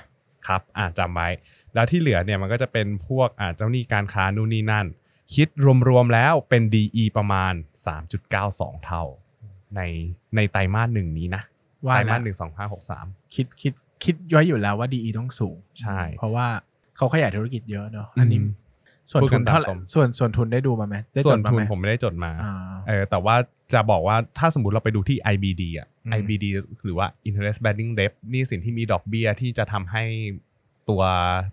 [0.49, 1.29] ครับอ่าจำไว้
[1.75, 4.87] แล้วที่เหลือเนี่ยมันก็จะเป็นพวกอ่าเจ้าหนี้การค้านู่นนี่นั่น
[5.35, 5.49] คิด
[5.89, 7.53] รวมๆแล้วเป็น DE ประมาณ
[8.19, 9.03] 3.92 เท่า
[9.77, 9.81] ใน
[10.37, 11.43] ในไตรมาสหนึ่งนี้นะ
[11.87, 13.73] ว่าไตรแล้มาวสหนึ่งสองห้าหกสามคิดคิด
[14.05, 16.47] คิดไว้อยู่แล้วว่าดีต้องสูงใช่ เพราะว่า
[16.97, 18.53] เขาขยายธุรกิจเยอะเนอะอันนี้อืม
[19.11, 22.55] ส่วนพูดกัทุนนตามเท่าไหร่ตรงส่วนส่วนทุนได้ดูมาไหมได้ส่จวนดมาทุไหนมผมไม่ได้จดมาอ่า
[22.89, 23.37] เออแต่ว่า
[23.73, 26.45] จะบอกว่าถ้าสมมติเราไปดูที่ IBD อะอืม IBD
[26.85, 30.05] หรือว่า interest bearing debt หนี่สินที่มีดอกเบี้ยที่จะทำให้
[30.89, 31.03] ตัว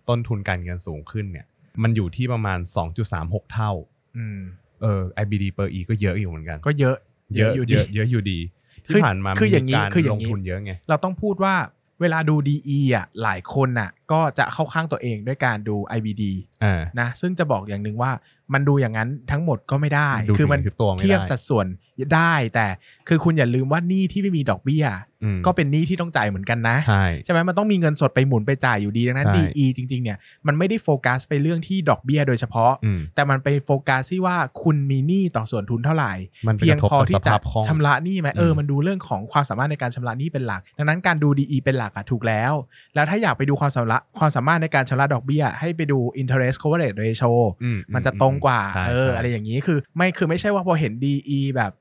[0.09, 1.45] ต้นทุนการเงินสูงขึ้นเนี่ย
[1.83, 2.59] มันอยู่ที่ประมาณ
[3.05, 3.71] 2.36 เท่า
[4.17, 4.39] อืม
[4.81, 6.97] เออ IBD per E ก็เยอะอยู่เหมือนกัน ก็เยอะ
[7.35, 8.39] เยอะอยู่เยดีอะเยอะอยู่ดี
[8.87, 11.55] คืที่อผ่านมาคืออย่างนี้นี้คืออย่าลงงนี้ทุนเยอะไงเราต้องพูดว่า
[12.01, 16.23] เวลาดู DE อะหลายคนน่ะก็จะเข้าข้างตัวเองด้วยการดู IBD
[16.63, 18.11] อ่านะซึ่งจะบอกอย่างหนึ่งว่า
[18.53, 21.67] มันดูอย่างนั้นทั้งหมดก็ไม่ได้ดูคือมันถึงตัวไม่ได้เทียบสัดส่วน
[22.15, 22.67] ได้แต่
[23.07, 24.85] คือคุณอย่าลืมว่าหนี้ที่ไม่มีดอกเบี้ย
[25.23, 36.13] อืมก็เป็นหนี้ที่ต้องจ่ายเหมือนกันนะใช่ใช่ไหมมันต้องมีเงินสดไปหมุนไปจ่ายอยู่ดีดังนั้นใช่ DE จริงๆเนี่ยมันไม่ได้โฟกัสไปเรื่องที่ดอกเบี้ยโดยเฉพาะอืมแต่มันไปโฟกัสที่ว่าคุณมีหนี้ต่อส่วนทุนเท่าไหร่
[36.47, 42.53] มันไปเพียงกระทบพอกับที่สจะภาพคล่องชำระหนี้ไหมเอออืมมันดูเรื่องของความสามารถในการชำระหนี้เป็นหลัก ดังนั้นการดู DE เป็นหลักอะถูกแล้ว
[42.95, 47.31] แล้วถ้าอยากไปดูความสามารถความสามารถในการชำระดอกเบี้ย ให้ไปดู interest coverage ratio
[47.63, 51.71] อืมมันจะตรงกว่าใช่เออใช่อะไรอย่างนี้คือไม่คือไม่ใช่ว่าพอเห็น DE แบบ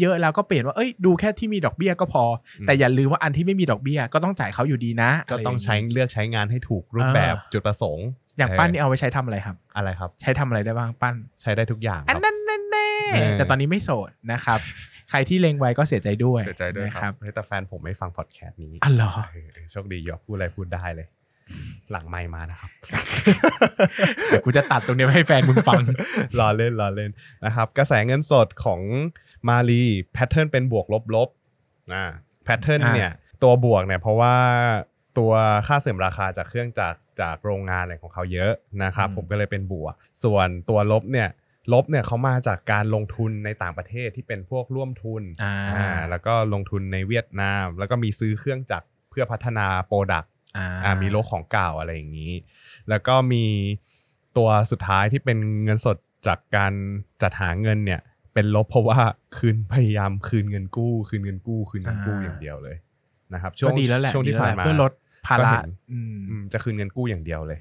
[0.00, 2.24] เยอะๆแล้วก็เปลี่ยนว่าเอ้ยดูแค่ที่มีดอกเบี้ยก็พอ
[2.60, 8.06] อแต่อย่าลืมว่าอันที่ไม่มีดอกเบี้ยก็ต้องจ่ายเขาอยู่ดีนะ ก็ต้องะไรย่าใช้เลือกใช้งานให้ถูกรูปแบบจุดประสงค์
[8.38, 14.58] อย่างปั้นนี่เอาไว้ใช้ทำอะไรครับ อะไรครับ ใช้ทำอะไรได้บ้างปั้นใช้ได้ทุกอย่างคอันรับนั้นแน่เออๆแต่ตอนนี้ไม่โสดนะครับ
[15.10, 21.06] ใครที่เลงไว้ก็เสียใจด้วยเสียใจด้วยนะคครัรับบเฮ้ยแต่แฟนผมไม่ฟังพอดแคสต์นี้อ๋อเหรอเออโชคดีอยากพูดอะไรพูดได้เลย
[21.90, 22.70] หลังไม่มานะครับ
[24.26, 25.82] เดี๋ยวกูจะตัดตรงนี้ไว้ให้แฟนมึงฟัง
[26.38, 27.10] รอเล่นรอเล่น
[27.44, 28.80] นะครับ กระแสเงินสดของ
[29.48, 31.28] มาลี pattern เป็นบวกลบลบ
[31.94, 32.04] อ่า
[32.44, 33.10] pattern อ่าเนี่ย
[33.42, 34.36] ตัวบวกเนี่ยเพราะว่า
[35.18, 35.32] ตัว
[35.66, 41.28] ค่าเสื่อมราคาจากเครื่องจักรจากโรงงานอะไรของเขาเยอะนะครับผมก็เลยเป็นบวก ส่วนตัวลบเนี่ย
[41.72, 50.32] ลบเนี่ยเขามาจากการลงทุนในต่างประเทศที่เป็นพวกร่วมทุนอ่าอ่าแล้วก็ลงทุนในเวียดนาม แล้วก็มีซื้อเครื่องจักรเพื่อพัฒนา product อ่า
[50.84, 52.32] อ่ามีโลกของเก่าอะไรอย่างนี้
[52.88, 53.44] แล้วก็มี
[54.36, 56.72] ตัวสุดท้ายที่เป็นเงินสดจากการ
[57.22, 58.00] จัดหาเงินเนี่ย
[58.34, 58.98] เป็นลบเพราะว่า
[59.36, 62.76] คืนพยายามคืนเงินกู้ คืนเงินกู้คืนเงินกู้อย่างเดียวเลย
[63.34, 64.92] นะครับช่วก็งดีแล้วแหละช่วงที่ดีแล้ผ่านแหละมาเพื่อลด
[65.26, 67.58] ภาก็ระเห็นอืมอืมจะคืนเงินกู้อย่างเดียวเลย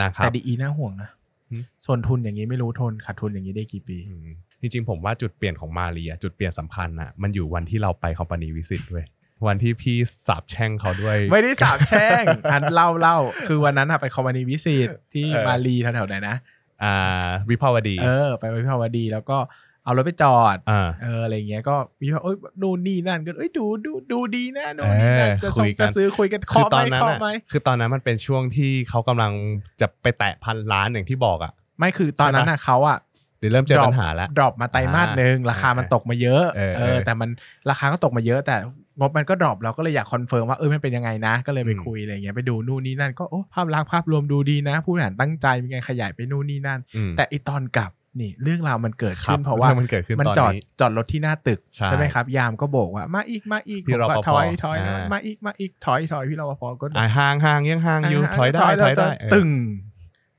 [0.00, 1.10] นะครับแต่ดีน่าห่วงนะ
[1.50, 4.28] หืมส่วนทุนอย่างนี้ไม่รู้ทนขาดทุนอย่างนี้ได้กี่ปีอืม
[4.60, 9.04] จริงๆผมว่าจุดเปลี่ยนของมาเรียจุดเปลี่ยนสำคัญน่ะมันอยู่วันที่เราไปคอมพานีวิสิตด้วย
[9.46, 13.18] วันที่พี่สาบแช่งเขาด้วย ไม่ได้สาบแช่งอันเล่าเล่า
[13.48, 16.36] คือวันนั้นอะไปคอมมานีวิสิตที่เออมาลีแถวๆไหนนะ
[16.84, 19.38] อ่าวิภาวดี เออ ไปวิภาวดีแล้วก็
[19.84, 29.32] เอารถไปจอดอ่าเอออะไรเงี้ยก็วิภาเอ้ยนู่นนี่นั่นก็เอ้ยดูดูดูดีนะนู่นนี่นั่นเออจะคุส่งยกันจะซื้อคุยกันคือเคาะตไหอมนนั้นเคาะน่ะไหมคือตอนนั้นมันเป็นช่วงที่เขากำลัง
[29.80, 32.98] จะไปแตะพันล้านอย่างที่บอกอะ ไม่คือตอนนั้นอะเขาอะ
[33.38, 37.28] เดี๋ยวเริ่มเจอ drop ปัญหาแล้วดรอปมาไตรมาสหนึ่งราคามันตกมาเยอะ เออเอเอออแต่มัน
[37.70, 38.56] ราคาก็ตกมาเยอะแต่
[38.98, 59.48] งบมันก็ดรอปเราก็เลยอยากคอนเฟิร์มว่าเออมันเป็นยังไงนะ ก็เลยไปอืมคุยอะไรเงี้ยไปดูนู่นนี่นั่นก็โอ้ภาพลักษณ์ภาพรวมดูดีนะ ผู้บริหารตั้งใจมีการขยายไปนู่นนี่นั่นอืมแต่อีตอนกลับนี่เรื่องราวมันเกิดครัขึ้บนเพราะว่ามันเกิดขึ้นมันตอนจอดนี้จอดรถที่หน้าตึกใช่ไหมครับ ยามก็โบกว่ามาอีกมาอีกพี่ผมก็รปภถอยถอยอ่ามาอีกมาอีกถอยถอยพี่รปภก็อ่าห่างห่างยังห่างอยู่ถอยได้ถอยได้เออตึง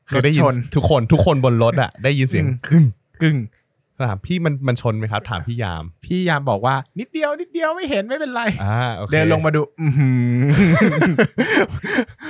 [0.10, 2.86] คือได้ยิรนถชนทุกคนทุกคนบนรถอะได้ยินเสียงอืมกึ้ง
[3.22, 3.38] กึ่ง
[4.10, 10.41] ถามพี่มันมันชนไหมครับ ถามพี่ยาม พี่ยามบอกว่า นิดเดียว นิดเดียวไม่เห็นไม่เป็นไรอ่าโอเคเดินลงมาดูอื้อหือ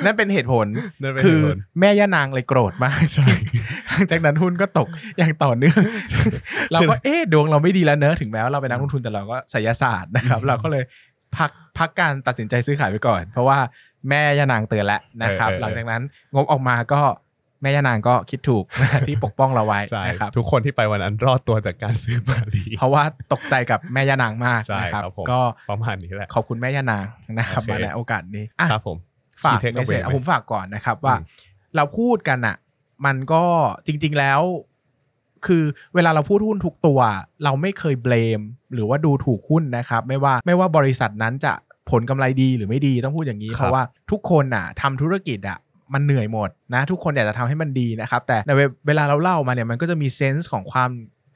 [0.05, 0.68] นั่นเป็นเหตุผล
[1.01, 3.28] นั่นเป็นคือเหตุผลแม่ย่านางเลยโกรธมากใช่
[3.89, 4.88] หลังจากนั้นหุ้นก็ตก
[5.18, 5.82] อย่างต่อเนื่อง
[6.72, 10.84] เราก็เอ๊ะดวงเราไม่ดีแล้วเนอะถึงแม้ว่าเราเป็นนักลงทุนแต่เราก็ไสยศาสตร์นะครับ เราก็เลย
[11.38, 13.59] พักพักการตัดสินใจซื้อขายไปก่อน เพราะว่า
[14.09, 16.01] แม่ย่านางเตือนแล้วนะครับเออเออหลังจากนั้น
[16.34, 18.63] งบออกมาก็แม่ย่านางก็คิดถูก
[19.07, 23.03] ที่ปกป้องเราไว้ใช่นะครับทุกคนที่ไปวันนั้นรอดตัวจากการซื้อมาลีเพราะว่า
[23.34, 25.39] ตกใจกับแม่ย่านางมากใช่นะครับครับผมก็
[25.70, 27.05] ประมาณนี้แหละขอบคุณแม่ย่านาง
[27.39, 28.97] นะครับโอเคมาในโอกาสนี้อะครับผม
[29.43, 31.26] ฝาก Key takeaway เมสเซจไหมเอาผมฝากก่อนนะครับว่าอืม
[31.76, 32.55] เราพูดกันอะ
[33.05, 33.43] มันก็
[33.86, 34.41] จริง ๆแล้ว
[35.47, 35.63] คือ
[35.95, 36.99] เวลาเราพูดหุ้นทุกตัว
[37.43, 38.41] เราไม่เคยเบลม
[38.74, 41.53] หรือว่าดูถูกหุ้นนะครับ ไม่ว่าไม่ว่าบริษัทนั้นจะ
[41.91, 45.57] ผลกำไรดีหรือไม่ดีต้องพูดอย่างนี้ครับเพราะว่าทุกคนอะทำธุรกิจอะ
[45.93, 50.91] มันเหนื่อยหมดนะ ทุกคนอยากจะทำให้มันดีนะครับ แต่ในเวเวลาเราเล่ามาเนี่ยมันก็จะมีเซนส์ของความ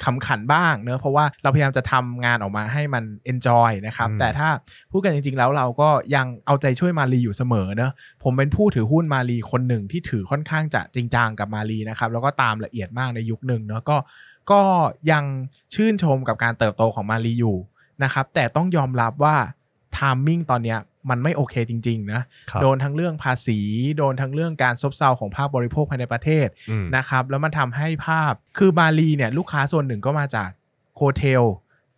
[0.05, 4.49] ขำขันบ้างเนอะเพราะว่าเราพยายามจะทำงานออกมาให้มัน enjoy นะครับอืมแต่ถ้า
[4.91, 7.91] พูดกันจริง ๆ แล้วเราก็ยังเอาใจช่วยมาลีอยู่เสมอเนอะ
[8.23, 13.97] ผมเป็นผู้ถือหุ้นมาลีคนหนึ่งที่ถือค่อนข้างจะจริงจังกับมาลีนะครับแล้วก็ตามละเอียดมากในยุคหนึ่งเนาะก็
[14.51, 14.61] ก็
[15.11, 15.23] ยัง
[15.75, 17.57] ชื่นชมกับการเติบโตของมาลีอยู่
[18.03, 19.35] นะครับแต่ต้องยอมรับว่า
[19.97, 20.79] timing ตอนเนี้ย
[21.09, 22.21] มันไม่โอเคจริง ๆ นะ
[22.51, 23.59] ครับโดนทั้งเรื่องภาษี
[23.97, 30.49] โดนทั้งเรื่องการซบเซาของภาคบริโภคภายในประเทศอืมนะครับ แล้วมันทำให้ภาพคือมาลีเนี่ยลูกค้าส่วนหนึ่งก็มาจาก
[30.97, 31.43] hotel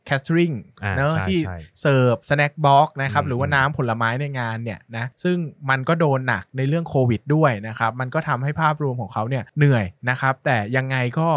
[0.05, 0.51] catering
[0.83, 5.37] อ่าเนอะใช่ที่ใช่เสิร์ฟ snack box นะครับอืมหรือว่าน้ำผลไม้ในงานเนี่ยนะซึ่ง
[5.69, 11.29] มันก็โดนหนักในเรื่องโควิดด้วยนะครับ มันก็ทำให้ภาพรวมของเขาเนี่ยเหนื่อยนะครับ แต่ยังไงก็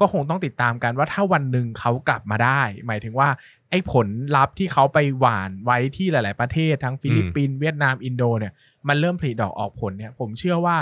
[0.00, 3.28] ก็คงต้องติดตามกันว่าถ้าวันหนึ่งเขากลับมาได้ หมายถึงว่า
[3.72, 4.06] ไอ้ผล
[4.36, 8.52] ลัพธ์ที่เขาไปหว่านไว้ที่หลาย ๆ ประเทศทั้งฟิลิปปินส์เวียดนามอินโดเนี่ย
[8.88, 10.76] มันเริ่มผลิดอกออกผลเนี่ยผมเชื่อว่า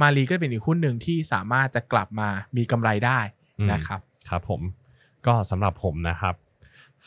[0.00, 3.20] มาลีก็เป็นอีกหุ้นหนึ่งที่สามารถจะกลับมามีกำไรได้
[3.58, 4.60] อืมนะครับครับผม
[5.26, 6.34] ก็สำหรับผมนะครับ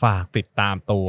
[0.02, 1.08] ฝากติดตามตัว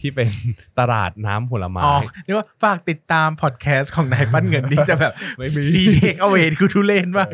[0.00, 0.30] ที่เป็น
[0.78, 7.28] ตลาดน้ำผลไม้อ๋อเรียกว่าฝากติดตามพอดแคสต์ของนายปั้นเงินนี่จะแบบไม่มี key takeaway คือทุเรศมาก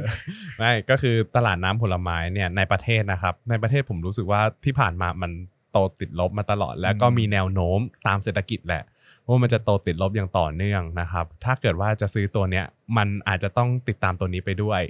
[0.58, 5.32] ไม่ก็คือตลาดน้ำผลไม้เนี่ยในประเทศนะครับ ในประเทศผมรู้สึกว่าที่ผ่านมามัน
[5.72, 8.82] โตติดลบมาตลอด แล้วก็อืมมีแนวโน้มตามเศรษฐกิจแหละ
[9.26, 12.66] ว่ามันจะโตติดลบอย่างต่อเนื่องนะครับ ถ้าเกิดว่าจะซื้อตัวเนี้ย
[12.96, 14.82] มันอาจจะต้องติดตามตัวนี้ไปด้วย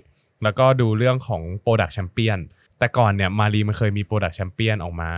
[0.43, 2.41] แล้วก็ดูเรื่องของ Product Champion
[2.79, 5.13] แต่ก่อนเนี่ยมาลีมันเคยมี Product Champion ออกมา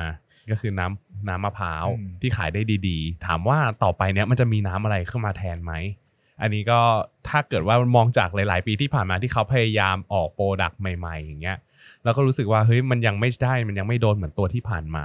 [0.50, 5.72] ก็คือน้ำน้ำมะพร้าวอืมที่ขายได้ดีๆ ถามว่าต่อไปเนี้ยมันจะมีน้ำอะไรเข้ามาแทนไหม
[6.40, 6.80] อันนี้ก็
[7.28, 11.58] ถ้าเกิดว่ามองจากหลาย ๆ ปีที่ผ่านมาที่เขาพยายามออก product ใหม่ ๆ อย่างเงี้ย
[12.04, 15.04] แล้วก็รู้สึกว่าเฮ้ยมันยังไม่ได้มันยังไม่โดนเหมือนตัวที่ผ่านมา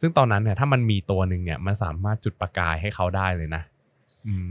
[0.00, 3.62] ซึ่งตอนนั้นเนี่ยถ้ามันมีตัวหนึ่งเนี่ยมันสามารถจุดประกายให้เขาได้เลยนะ
[4.26, 4.48] อืม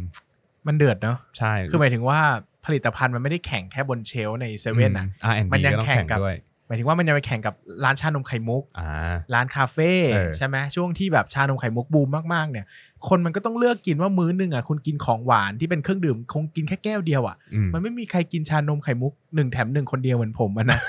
[0.67, 2.19] มันเดือดเนาะใช่ คือหมายถึงว่า
[2.65, 6.35] ผลิตภัณฑ์มันไม่ได้แข่งแค่บนเชลฟ์ในเซเว่นอะอืม R&D มันยังก็ต้องแข่งกับด้วย
[6.67, 12.65] หมายถึงว่ามันยังไปแข่งกับร้านชานมไข่มุกอ่าร้านคาเฟ่เออใช่ไหมช่วงที่แบบชานมไข่มุกบูมมากๆเนี่ย
[13.07, 20.79] คนมันก็ต้องเลือกกินว่ามื้อหนึ่งอะคุณกินของหวานที่เป็นเครื่องดื่ม คงกินแค่แก้วเดียวอะ อืม มันไม่มีใครกินชานมไข่มุกหนึ่งแถมหนึ่งคนเดียวเหมือนผมอะนะ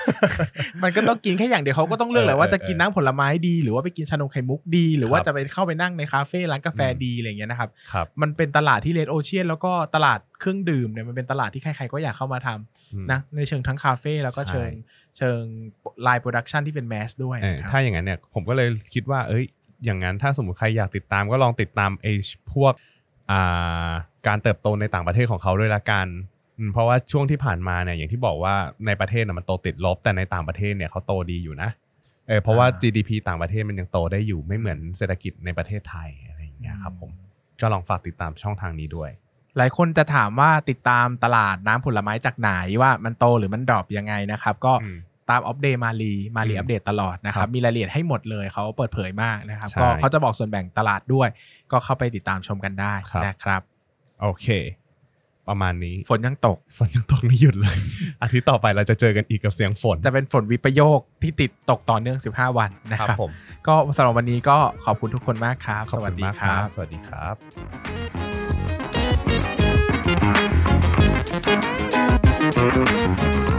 [0.82, 14.70] มันก็ต้องกินแค่อย่างเดียวเขาก็ต้องเลือกแหละว่าจะกินน้ำผลไม้ดี หรือว่าไปกินชานมไข่มุกดี หรือว่าครับจะไปเข้าไปนั่งในคาเฟ่ร้านกาแฟอืมดีอะไรอย่างเงี้ยนะครับ ครับ มันเป็นตลาดที่เลดโอเชียนแล้วก็ตลาดเครื่องดื่มเนี่ยมันเป็นตลาดที่ใครๆก็อยากเข้ามาทำอืมนะในเชิงทั้งคาเฟ่แล้วก็ใช่เชิง
[15.16, 15.42] เชิง
[16.02, 19.44] line production ที่เป็น mass ด้วยเออนะครับ ถ้าอย่างนั้นเนี่ยผมก็เลยคิดว่า เอ้ย
[19.84, 22.12] อย่างนั้นถ้าสมมติใครอยากติดตามก็ลองติดตามไอ้
[22.52, 22.72] พวก
[23.30, 23.90] อ่า
[24.26, 26.06] การเติบโตในต่างประเทศของเขาด้วยละกัน
[26.58, 28.54] อืมเพราะว่าช่วงที่ผ่านมาเนี่ยอย่างที่บอกว่า
[28.86, 31.70] ในประเทศน่ะมันโตติดลบ แต่ในต่างประเทศเนี่ยเขาโตดีอยู่นะ
[32.28, 37.10] เออเพราะว่า GDP ต่างประเทศมันยังโตได้อยู่ไม่เหมือนเศรษฐกิจในประเทศไทยอะไรอย่างเงี้ยครับผม
[37.60, 39.10] ก็ลองฝากติดตามช่องทางนี้ด้วย
[39.56, 42.50] หลายคนจะถามว่าติดตามตลาดน้ำผลไม้จากไหน
[42.82, 44.96] ว่ามันโตหรือมัน drop ยังไงนะครับ ก็อืม
[45.30, 51.28] ตามอัปเดตมาลีมาลีอืมอัปเดตตลอดนะครับครับมีรายละเอียดให้หมดเลยเขาเปิดเผยมากนะครับใช่ก็เขาจะบอกส่วนแบ่งตลาดด้วย
[51.72, 53.62] ก็เข้าไปติดตามชมกันได้ครับนะครับ
[54.22, 54.48] โอเค
[55.48, 57.76] ประมาณนี้ฝนยังตก ฝนยังตกไม่หยุดเลย
[58.22, 63.30] อาทิตย์ต่อไปเราจะเจอกันอีกกับเสียงฝน จะเป็นฝนวิปโยคที่ติดตกต่อเนื่อง 15 วันนะครับผม
[63.66, 67.28] ก็สำหรับวันนี้ก็ขอบคุณทุกคนมากครับขอบสวัคุสณมากครับสวัสดีครับสวัสดีครั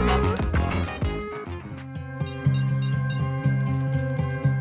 [0.00, 0.01] บ